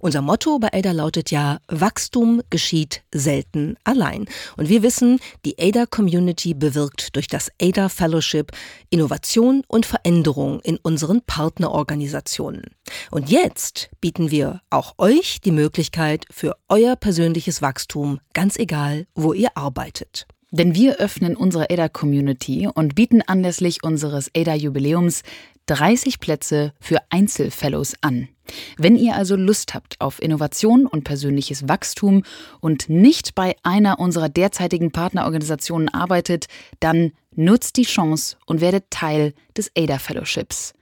Unser 0.00 0.22
Motto 0.22 0.58
bei 0.58 0.72
Ada 0.72 0.90
lautet 0.90 1.30
ja, 1.30 1.60
Wachstum 1.68 2.42
geschieht 2.50 3.04
selten 3.14 3.76
allein. 3.84 4.26
Und 4.56 4.68
wir 4.68 4.82
wissen, 4.82 5.20
die 5.44 5.56
Ada 5.60 5.86
Community 5.86 6.52
bewirkt 6.52 7.14
durch 7.14 7.28
das 7.28 7.52
Ada 7.60 7.88
Fellowship 7.88 8.50
Innovation 8.90 9.62
und 9.68 9.86
Veränderung 9.86 10.58
in 10.58 10.78
unseren 10.78 11.22
Partnerorganisationen. 11.22 12.74
Und 13.12 13.30
jetzt 13.30 13.88
bieten 14.00 14.32
wir 14.32 14.62
auch 14.68 14.94
euch 14.98 15.40
die 15.40 15.52
Möglichkeit 15.52 16.24
für 16.28 16.56
euer 16.68 16.96
persönliches 16.96 17.62
Wachstum, 17.62 18.18
ganz 18.32 18.56
egal, 18.56 19.06
wo 19.14 19.32
ihr 19.32 19.56
arbeitet. 19.56 20.26
Denn 20.52 20.74
wir 20.74 20.98
öffnen 20.98 21.34
unsere 21.34 21.70
ADA-Community 21.70 22.68
und 22.72 22.94
bieten 22.94 23.22
anlässlich 23.22 23.82
unseres 23.82 24.30
ADA-Jubiläums 24.36 25.22
30 25.66 26.20
Plätze 26.20 26.74
für 26.78 26.98
Einzelfellows 27.08 27.94
an. 28.02 28.28
Wenn 28.76 28.96
ihr 28.96 29.16
also 29.16 29.34
Lust 29.34 29.72
habt 29.72 29.98
auf 30.00 30.20
Innovation 30.20 30.86
und 30.86 31.04
persönliches 31.04 31.68
Wachstum 31.68 32.22
und 32.60 32.90
nicht 32.90 33.34
bei 33.34 33.56
einer 33.62 33.98
unserer 33.98 34.28
derzeitigen 34.28 34.92
Partnerorganisationen 34.92 35.88
arbeitet, 35.88 36.48
dann 36.80 37.12
nutzt 37.34 37.78
die 37.78 37.84
Chance 37.84 38.36
und 38.44 38.60
werdet 38.60 38.90
Teil 38.90 39.32
des 39.56 39.70
ADA 39.74 39.98
Fellowships. 39.98 40.74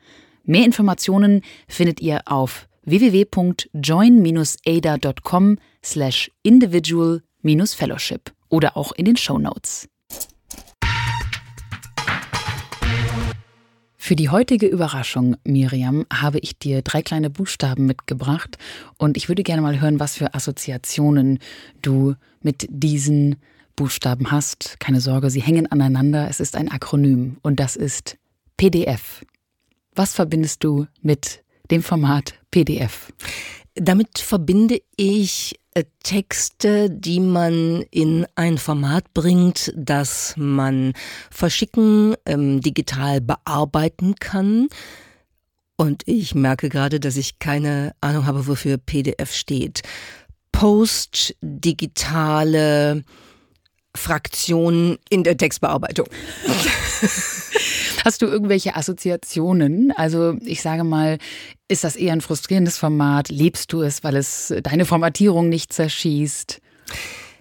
Mehr 0.42 0.64
Informationen 0.64 1.42
findet 1.68 2.00
ihr 2.00 2.22
auf 2.24 2.66
www.join-ada.com 2.84 5.58
slash 5.84 6.30
individual-fellowship 6.42 8.32
oder 8.50 8.76
auch 8.76 8.92
in 8.92 9.06
den 9.06 9.16
Show 9.16 9.38
Notes. 9.38 9.88
Für 14.10 14.16
die 14.16 14.28
heutige 14.28 14.66
Überraschung, 14.66 15.36
Miriam, 15.44 16.04
habe 16.12 16.40
ich 16.40 16.58
dir 16.58 16.82
drei 16.82 17.00
kleine 17.00 17.30
Buchstaben 17.30 17.86
mitgebracht 17.86 18.58
und 18.98 19.16
ich 19.16 19.28
würde 19.28 19.44
gerne 19.44 19.62
mal 19.62 19.80
hören, 19.80 20.00
was 20.00 20.16
für 20.16 20.34
Assoziationen 20.34 21.38
du 21.80 22.16
mit 22.42 22.66
diesen 22.70 23.36
Buchstaben 23.76 24.32
hast. 24.32 24.80
Keine 24.80 25.00
Sorge, 25.00 25.30
sie 25.30 25.42
hängen 25.42 25.70
aneinander. 25.70 26.28
Es 26.28 26.40
ist 26.40 26.56
ein 26.56 26.70
Akronym 26.70 27.36
und 27.42 27.60
das 27.60 27.76
ist 27.76 28.16
PDF. 28.56 29.24
Was 29.94 30.14
verbindest 30.14 30.64
du 30.64 30.86
mit 31.02 31.44
dem 31.70 31.82
Format 31.82 32.34
PDF? 32.50 33.12
Damit 33.74 34.18
verbinde 34.18 34.80
ich 34.96 35.59
Texte, 36.02 36.90
die 36.90 37.20
man 37.20 37.82
in 37.90 38.26
ein 38.34 38.58
Format 38.58 39.14
bringt, 39.14 39.72
das 39.76 40.34
man 40.36 40.92
verschicken, 41.30 42.16
ähm, 42.26 42.60
digital 42.60 43.20
bearbeiten 43.20 44.16
kann. 44.16 44.68
Und 45.76 46.02
ich 46.06 46.34
merke 46.34 46.68
gerade, 46.68 47.00
dass 47.00 47.16
ich 47.16 47.38
keine 47.38 47.94
Ahnung 48.00 48.26
habe, 48.26 48.46
wofür 48.46 48.76
PDF 48.76 49.32
steht. 49.32 49.82
Post, 50.52 51.36
digitale 51.40 53.04
Fraktion 53.94 54.98
in 55.08 55.24
der 55.24 55.36
Textbearbeitung. 55.36 56.06
Hast 58.04 58.22
du 58.22 58.26
irgendwelche 58.26 58.76
Assoziationen? 58.76 59.92
Also 59.92 60.36
ich 60.42 60.62
sage 60.62 60.84
mal, 60.84 61.18
ist 61.70 61.84
das 61.84 61.96
eher 61.96 62.12
ein 62.12 62.20
frustrierendes 62.20 62.78
Format? 62.78 63.28
Lebst 63.28 63.72
du 63.72 63.82
es, 63.82 64.02
weil 64.02 64.16
es 64.16 64.52
deine 64.62 64.84
Formatierung 64.84 65.48
nicht 65.48 65.72
zerschießt? 65.72 66.60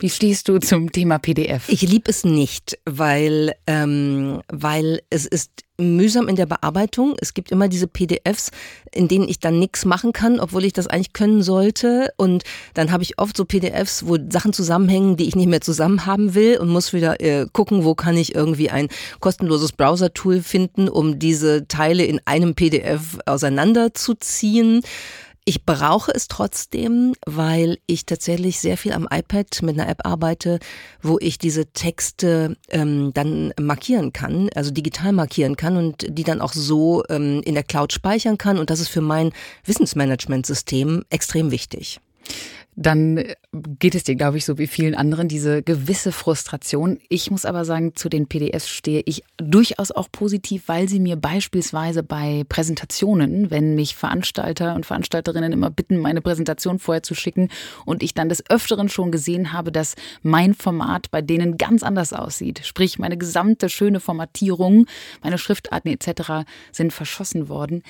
Wie 0.02 0.10
stehst 0.10 0.48
du 0.48 0.60
zum 0.60 0.94
Thema 0.94 1.20
PDF? 1.20 1.68
Ich 1.68 1.82
liebe 1.82 2.10
es 2.10 2.24
nicht, 2.24 2.80
weil, 2.86 3.54
ähm, 3.68 4.42
weil 4.48 5.02
es 5.10 5.26
ist 5.26 5.52
mühsam 5.78 6.30
in 6.30 6.38
der 6.38 6.46
Bearbeitung. 6.46 7.18
Es 7.20 7.34
gibt 7.34 7.52
immer 7.52 7.68
diese 7.68 7.88
PDFs, 7.88 8.52
in 8.94 9.10
denen 9.10 9.28
ich 9.28 9.40
dann 9.40 9.60
nichts 9.60 9.84
machen 9.84 10.14
kann, 10.14 10.40
obwohl 10.40 10.64
ich 10.64 10.72
das 10.72 10.88
eigentlich 10.88 11.12
können 11.12 11.44
sollte. 11.44 12.14
Und 12.16 12.44
dann 12.76 12.94
habe 12.94 13.04
ich 13.04 13.20
oft 13.20 13.36
so 13.36 13.44
PDFs, 13.44 14.06
wo 14.06 14.18
Sachen 14.30 14.54
zusammenhängen, 14.54 15.18
die 15.18 15.28
ich 15.28 15.36
nicht 15.36 15.50
mehr 15.50 15.60
zusammen 15.60 16.06
haben 16.06 16.34
will 16.34 16.58
und 16.60 16.70
muss 16.70 16.94
wieder 16.94 17.20
äh, 17.20 17.46
gucken, 17.52 17.84
wo 17.84 17.94
kann 17.94 18.16
ich 18.16 18.34
irgendwie 18.34 18.70
ein 18.70 18.88
kostenloses 19.20 19.74
Browser-Tool 19.74 20.42
finden, 20.42 20.88
um 20.88 21.20
diese 21.20 21.68
Teile 21.68 22.06
in 22.06 22.22
einem 22.24 22.56
PDF 22.56 23.18
auseinanderzuziehen. 23.26 24.82
Ich 25.50 25.66
brauche 25.66 26.12
es 26.14 26.28
trotzdem, 26.28 27.16
weil 27.26 27.80
ich 27.88 28.06
tatsächlich 28.06 28.60
sehr 28.60 28.78
viel 28.78 28.94
am 28.94 29.08
iPad 29.10 29.64
mit 29.64 29.80
einer 29.80 29.90
App 29.90 30.06
arbeite, 30.06 30.60
wo 31.02 31.18
ich 31.20 31.40
diese 31.40 31.66
Texte 31.74 32.56
ähm, 32.70 33.14
dann 33.16 33.52
markieren 33.60 34.14
kann, 34.14 34.52
also 34.54 34.70
digital 34.70 35.12
markieren 35.12 35.56
kann 35.56 35.76
und 35.76 36.06
die 36.08 36.24
dann 36.24 36.42
auch 36.42 36.54
so 36.54 37.04
ähm, 37.10 37.42
in 37.46 37.56
der 37.56 37.64
Cloud 37.64 37.94
speichern 37.94 38.38
kann. 38.38 38.60
Und 38.60 38.70
das 38.70 38.80
ist 38.80 38.90
für 38.90 39.02
mein 39.02 39.32
Wissensmanagementsystem 39.66 41.04
extrem 41.10 41.50
wichtig 41.50 42.00
dann 42.82 43.22
geht 43.54 43.94
es 43.94 44.06
dir, 44.06 44.16
glaube 44.16 44.38
ich, 44.38 44.46
so 44.46 44.58
wie 44.58 44.68
vielen 44.68 44.96
anderen, 44.96 45.28
diese 45.28 45.62
gewisse 45.62 46.14
Frustration. 46.14 46.98
Ich 47.10 47.30
muss 47.30 47.44
aber 47.44 47.66
sagen, 47.66 47.94
zu 47.94 48.08
den 48.08 48.28
PDFs 48.28 48.70
stehe 48.70 49.02
ich 49.06 49.24
durchaus 49.36 49.92
auch 49.92 50.08
positiv, 50.10 50.64
weil 50.68 50.88
sie 50.88 51.02
mir 51.02 51.18
beispielsweise 51.18 52.04
bei 52.04 52.46
Präsentationen, 52.48 53.52
wenn 53.52 53.76
mich 53.76 53.98
Veranstalter 53.98 54.76
und 54.76 54.86
Veranstalterinnen 54.86 55.52
immer 55.52 55.70
bitten, 55.70 55.98
meine 55.98 56.22
Präsentation 56.22 56.80
vorher 56.80 57.04
zu 57.04 57.16
schicken 57.16 57.50
und 57.86 58.02
ich 58.02 58.14
dann 58.14 58.30
des 58.30 58.50
Öfteren 58.50 58.88
schon 58.88 59.12
gesehen 59.12 59.52
habe, 59.52 59.74
dass 59.74 59.96
mein 60.22 60.54
Format 60.54 61.12
bei 61.12 61.22
denen 61.22 61.58
ganz 61.58 61.84
anders 61.84 62.14
aussieht. 62.14 62.62
Sprich, 62.64 62.98
meine 62.98 63.18
gesamte 63.18 63.68
schöne 63.68 64.00
Formatierung, 64.00 64.86
meine 65.22 65.38
Schriftarten 65.38 65.92
etc. 65.92 66.50
sind 66.72 66.94
verschossen 66.94 67.50
worden. 67.50 67.84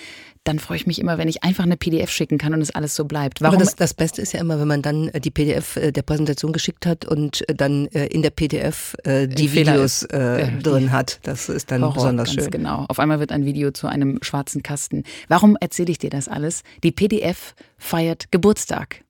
Dann 0.45 0.58
freue 0.58 0.78
ich 0.78 0.88
mich 0.88 0.97
immer, 0.97 1.19
wenn 1.19 1.28
ich 1.28 1.43
einfach 1.43 1.65
eine 1.65 1.78
PDF 1.78 2.10
schicken 2.10 2.39
kann 2.39 2.56
und 2.56 2.62
es 2.62 2.71
alles 2.71 2.95
so 2.95 3.06
bleibt. 3.06 3.41
Warum? 3.41 3.56
Aber 3.56 3.63
das, 3.63 3.75
das 3.75 3.93
Beste 3.93 4.21
ist 4.23 4.34
ja 4.34 4.39
immer, 4.39 4.60
wenn 4.60 4.67
man 4.67 4.79
dann 4.82 5.10
äh, 5.10 5.20
die 5.20 5.32
PDF 5.32 5.76
äh, 5.76 5.92
der 5.92 6.02
Präsentation 6.02 6.54
geschickt 6.54 6.86
hat 6.86 7.06
und 7.06 7.48
äh, 7.50 7.56
dann 7.56 7.86
in 7.88 8.22
der 8.22 8.30
PDF 8.30 8.96
die 9.06 9.54
Videos 9.54 10.04
äh, 10.04 10.52
drin 10.62 10.92
hat. 10.92 11.20
Das 11.24 11.50
ist 11.50 11.72
dann 11.72 11.82
Horror, 11.82 11.94
besonders 11.94 12.34
schön. 12.34 12.50
Genau. 12.50 12.86
Auf 12.88 13.00
einmal 13.00 13.20
wird 13.20 13.32
ein 13.32 13.46
Video 13.46 13.72
zu 13.72 13.88
einem 13.88 14.20
schwarzen 14.22 14.63
Kasten. 14.63 15.04
Warum 15.28 15.58
erzähle 15.60 15.92
ich 15.92 15.98
dir 15.98 16.10
das 16.10 16.28
alles? 16.28 16.63
Die 16.84 16.92
PDF 16.92 17.56
feiert 17.78 18.32
Geburtstag. 18.32 19.04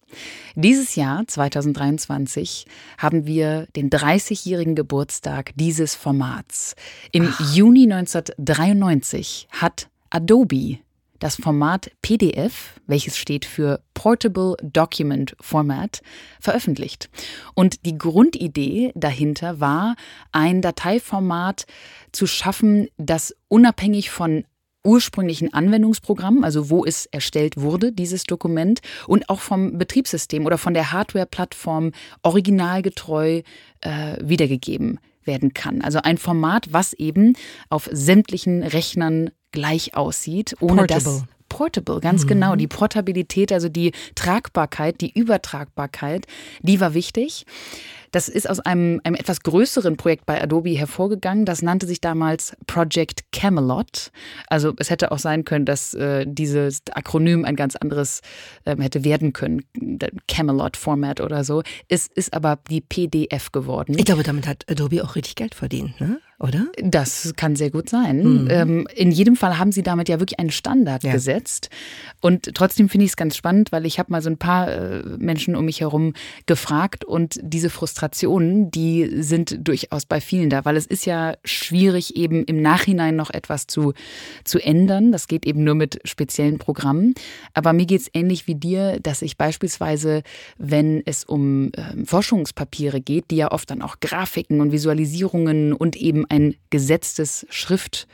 Dieses 0.56 0.96
Jahr, 0.96 1.24
2023, 1.28 2.66
haben 2.98 3.26
wir 3.26 3.68
den 3.76 3.90
30-jährigen 3.90 4.76
Geburtstag 4.76 5.52
dieses 5.56 5.96
Formats. 5.96 6.76
Im 7.12 7.30
Ach. 7.32 7.54
Juni 7.56 7.84
1993 7.92 9.48
hat 9.52 9.90
Adobe 10.10 10.80
das 11.20 11.36
Format 11.36 11.92
PDF, 12.02 12.80
welches 12.88 13.18
steht 13.18 13.46
für 13.46 13.82
Portable 13.94 14.56
Document 14.64 15.36
Format, 15.40 16.02
veröffentlicht. 16.40 17.10
Und 17.54 17.86
die 17.86 17.98
Grundidee 17.98 18.92
dahinter 18.96 19.60
war, 19.60 19.96
ein 20.32 20.62
Dateiformat 20.62 21.66
zu 22.12 22.26
schaffen, 22.28 22.88
das 22.98 23.36
unabhängig 23.48 24.10
von 24.10 24.46
ursprünglichen 24.84 25.54
Anwendungsprogramm, 25.54 26.44
also 26.44 26.70
wo 26.70 26.86
es 26.86 27.06
erstellt 27.06 27.58
wurde, 27.58 27.92
dieses 27.92 28.24
Dokument, 28.24 28.80
und 29.08 29.30
auch 29.30 29.42
vom 29.42 29.78
Betriebssystem 29.78 30.46
oder 30.46 30.58
von 30.58 30.74
der 30.74 30.92
Hardware-Plattform 30.92 31.92
originalgetreu 32.24 33.42
äh, 33.82 34.18
wiedergegeben 34.22 35.00
werden 35.30 35.54
kann. 35.54 35.82
Also 35.82 36.00
ein 36.04 36.18
Format, 36.18 36.74
was 36.74 36.92
eben 36.92 37.38
auf 37.70 37.88
sämtlichen 37.92 38.64
Rechnern 38.64 39.30
gleich 39.52 39.96
aussieht, 39.96 40.56
ohne 40.60 40.86
Portable. 40.86 41.04
dass 41.04 41.24
Portable, 41.60 42.00
ganz 42.00 42.24
mhm. 42.24 42.28
genau. 42.30 42.56
Die 42.56 42.68
Portabilität, 42.68 43.52
also 43.52 43.68
die 43.68 43.92
Tragbarkeit, 44.16 45.02
die 45.02 45.12
Übertragbarkeit, 45.12 46.26
die 46.62 46.80
war 46.80 46.94
wichtig. 46.94 47.46
Das 48.12 48.30
ist 48.30 48.50
aus 48.50 48.62
einem, 48.62 49.02
einem 49.04 49.16
etwas 49.16 49.42
größeren 49.42 49.98
Projekt 49.98 50.26
bei 50.26 50.42
Adobe 50.42 50.70
hervorgegangen. 50.70 51.44
Das 51.44 51.62
nannte 51.62 51.86
sich 51.86 52.00
damals 52.00 52.56
Project 52.66 53.26
Camelot. 53.34 54.12
Also 54.48 54.74
es 54.78 54.90
hätte 54.90 55.12
auch 55.12 55.20
sein 55.20 55.44
können, 55.44 55.66
dass 55.66 55.94
äh, 55.96 56.26
dieses 56.26 56.80
Akronym 56.94 57.44
ein 57.44 57.58
ganz 57.58 57.76
anderes 57.76 58.22
äh, 58.64 58.78
hätte 58.80 59.04
werden 59.04 59.34
können. 59.34 59.66
Camelot-Format 60.30 61.20
oder 61.20 61.44
so. 61.44 61.62
Es 61.90 62.08
ist 62.08 62.34
aber 62.34 62.60
die 62.70 62.80
PDF 62.80 63.52
geworden. 63.52 63.98
Ich 63.98 64.06
glaube, 64.06 64.24
damit 64.24 64.48
hat 64.48 64.64
Adobe 64.72 65.04
auch 65.04 65.18
richtig 65.18 65.36
Geld 65.36 65.56
verdient, 65.56 66.00
ne? 66.00 66.22
Oder? 66.40 66.68
Das 66.82 67.34
kann 67.36 67.58
sehr 67.58 67.70
gut 67.70 67.90
sein. 67.90 68.44
Mhm. 68.44 68.48
Ähm, 68.50 68.88
in 68.96 69.12
jedem 69.12 69.36
Fall 69.36 69.58
haben 69.58 69.74
sie 69.74 69.84
damit 69.84 70.08
ja 70.08 70.20
wirklich 70.22 70.40
einen 70.40 70.52
Standard 70.52 71.04
ja. 71.04 71.12
gesetzt. 71.12 71.70
Und 72.22 72.56
trotzdem 72.56 72.88
finde 72.88 73.06
ich 73.06 73.12
es 73.12 73.18
ganz 73.18 73.36
spannend, 73.36 73.74
weil 73.74 73.86
ich 73.86 74.00
habe 74.00 74.12
mal 74.12 74.22
so 74.22 74.30
ein 74.30 74.38
paar 74.38 74.72
äh, 74.72 75.04
Menschen 75.18 75.56
um 75.58 75.66
mich 75.66 75.82
herum 75.82 76.14
gefragt 76.46 77.04
und 77.04 77.40
diese 77.44 77.70
Frustrationen, 77.70 78.72
die 78.72 79.22
sind 79.22 79.68
durchaus 79.68 80.06
bei 80.06 80.22
vielen 80.22 80.50
da, 80.50 80.64
weil 80.64 80.78
es 80.78 80.86
ist 80.86 81.06
ja 81.06 81.34
schwierig, 81.44 82.16
eben 82.16 82.46
im 82.46 82.62
Nachhinein 82.62 83.18
noch 83.18 83.32
etwas 83.32 83.68
zu, 83.68 83.94
zu 84.46 84.60
ändern. 84.60 85.12
Das 85.12 85.28
geht 85.28 85.46
eben 85.46 85.66
nur 85.66 85.76
mit 85.76 86.00
speziellen 86.06 86.58
Programmen. 86.58 87.16
Aber 87.54 87.74
mir 87.74 87.86
geht 87.86 88.02
es 88.02 88.10
ähnlich 88.14 88.48
wie 88.48 88.56
dir, 88.56 89.00
dass 89.02 89.22
ich 89.22 89.36
beispielsweise, 89.38 90.24
wenn 90.58 91.02
es 91.06 91.26
um 91.26 91.72
äh, 91.74 92.06
Forschungspapiere 92.06 93.02
geht, 93.02 93.30
die 93.30 93.38
ja 93.38 93.52
oft 93.52 93.70
dann 93.70 93.82
auch 93.82 94.00
Grafiken 94.00 94.62
und 94.62 94.72
Visualisierungen 94.72 95.74
und 95.74 95.98
eben 95.98 96.29
ein 96.30 96.56
gesetztes 96.70 97.46
Schrift 97.50 98.08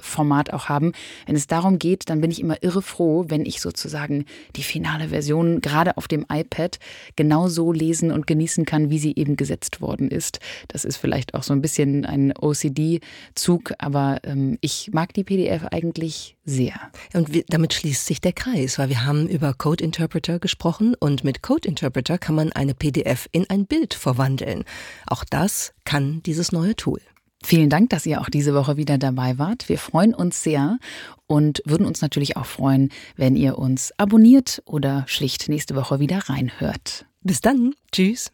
Format 0.00 0.52
auch 0.52 0.68
haben. 0.68 0.92
Wenn 1.26 1.36
es 1.36 1.46
darum 1.46 1.78
geht, 1.78 2.08
dann 2.08 2.20
bin 2.20 2.30
ich 2.30 2.40
immer 2.40 2.62
irre 2.62 2.82
froh, 2.82 3.26
wenn 3.28 3.44
ich 3.44 3.60
sozusagen 3.60 4.24
die 4.56 4.62
finale 4.62 5.08
Version 5.08 5.60
gerade 5.60 5.96
auf 5.96 6.08
dem 6.08 6.24
iPad 6.30 6.78
genauso 7.16 7.72
lesen 7.72 8.10
und 8.10 8.26
genießen 8.26 8.64
kann, 8.64 8.90
wie 8.90 8.98
sie 8.98 9.14
eben 9.16 9.36
gesetzt 9.36 9.80
worden 9.80 10.10
ist. 10.10 10.40
Das 10.68 10.84
ist 10.84 10.96
vielleicht 10.96 11.34
auch 11.34 11.42
so 11.42 11.52
ein 11.52 11.60
bisschen 11.60 12.06
ein 12.06 12.32
OCD-Zug, 12.36 13.74
aber 13.78 14.20
ähm, 14.24 14.58
ich 14.60 14.90
mag 14.92 15.12
die 15.14 15.24
PDF 15.24 15.64
eigentlich 15.70 16.36
sehr. 16.44 16.74
Und 17.12 17.32
wir, 17.32 17.44
damit 17.48 17.74
schließt 17.74 18.06
sich 18.06 18.20
der 18.20 18.32
Kreis, 18.32 18.78
weil 18.78 18.88
wir 18.88 19.04
haben 19.04 19.28
über 19.28 19.52
Code 19.52 19.84
Interpreter 19.84 20.38
gesprochen 20.38 20.94
und 20.98 21.24
mit 21.24 21.42
Code 21.42 21.68
Interpreter 21.68 22.18
kann 22.18 22.34
man 22.34 22.52
eine 22.52 22.74
PDF 22.74 23.28
in 23.32 23.48
ein 23.50 23.66
Bild 23.66 23.94
verwandeln. 23.94 24.64
Auch 25.06 25.24
das 25.24 25.74
kann 25.84 26.22
dieses 26.24 26.52
neue 26.52 26.76
Tool. 26.76 27.00
Vielen 27.44 27.70
Dank, 27.70 27.90
dass 27.90 28.06
ihr 28.06 28.20
auch 28.20 28.28
diese 28.28 28.54
Woche 28.54 28.76
wieder 28.76 28.98
dabei 28.98 29.38
wart. 29.38 29.68
Wir 29.68 29.78
freuen 29.78 30.14
uns 30.14 30.42
sehr 30.42 30.78
und 31.26 31.62
würden 31.64 31.86
uns 31.86 32.00
natürlich 32.00 32.36
auch 32.36 32.46
freuen, 32.46 32.90
wenn 33.16 33.36
ihr 33.36 33.58
uns 33.58 33.92
abonniert 33.98 34.62
oder 34.64 35.04
schlicht 35.06 35.48
nächste 35.48 35.76
Woche 35.76 36.00
wieder 36.00 36.28
reinhört. 36.28 37.06
Bis 37.22 37.40
dann. 37.40 37.74
Tschüss. 37.92 38.32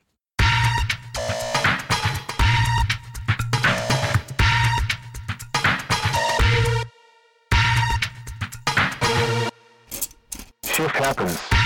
Shift 10.64 11.00
happens. 11.00 11.61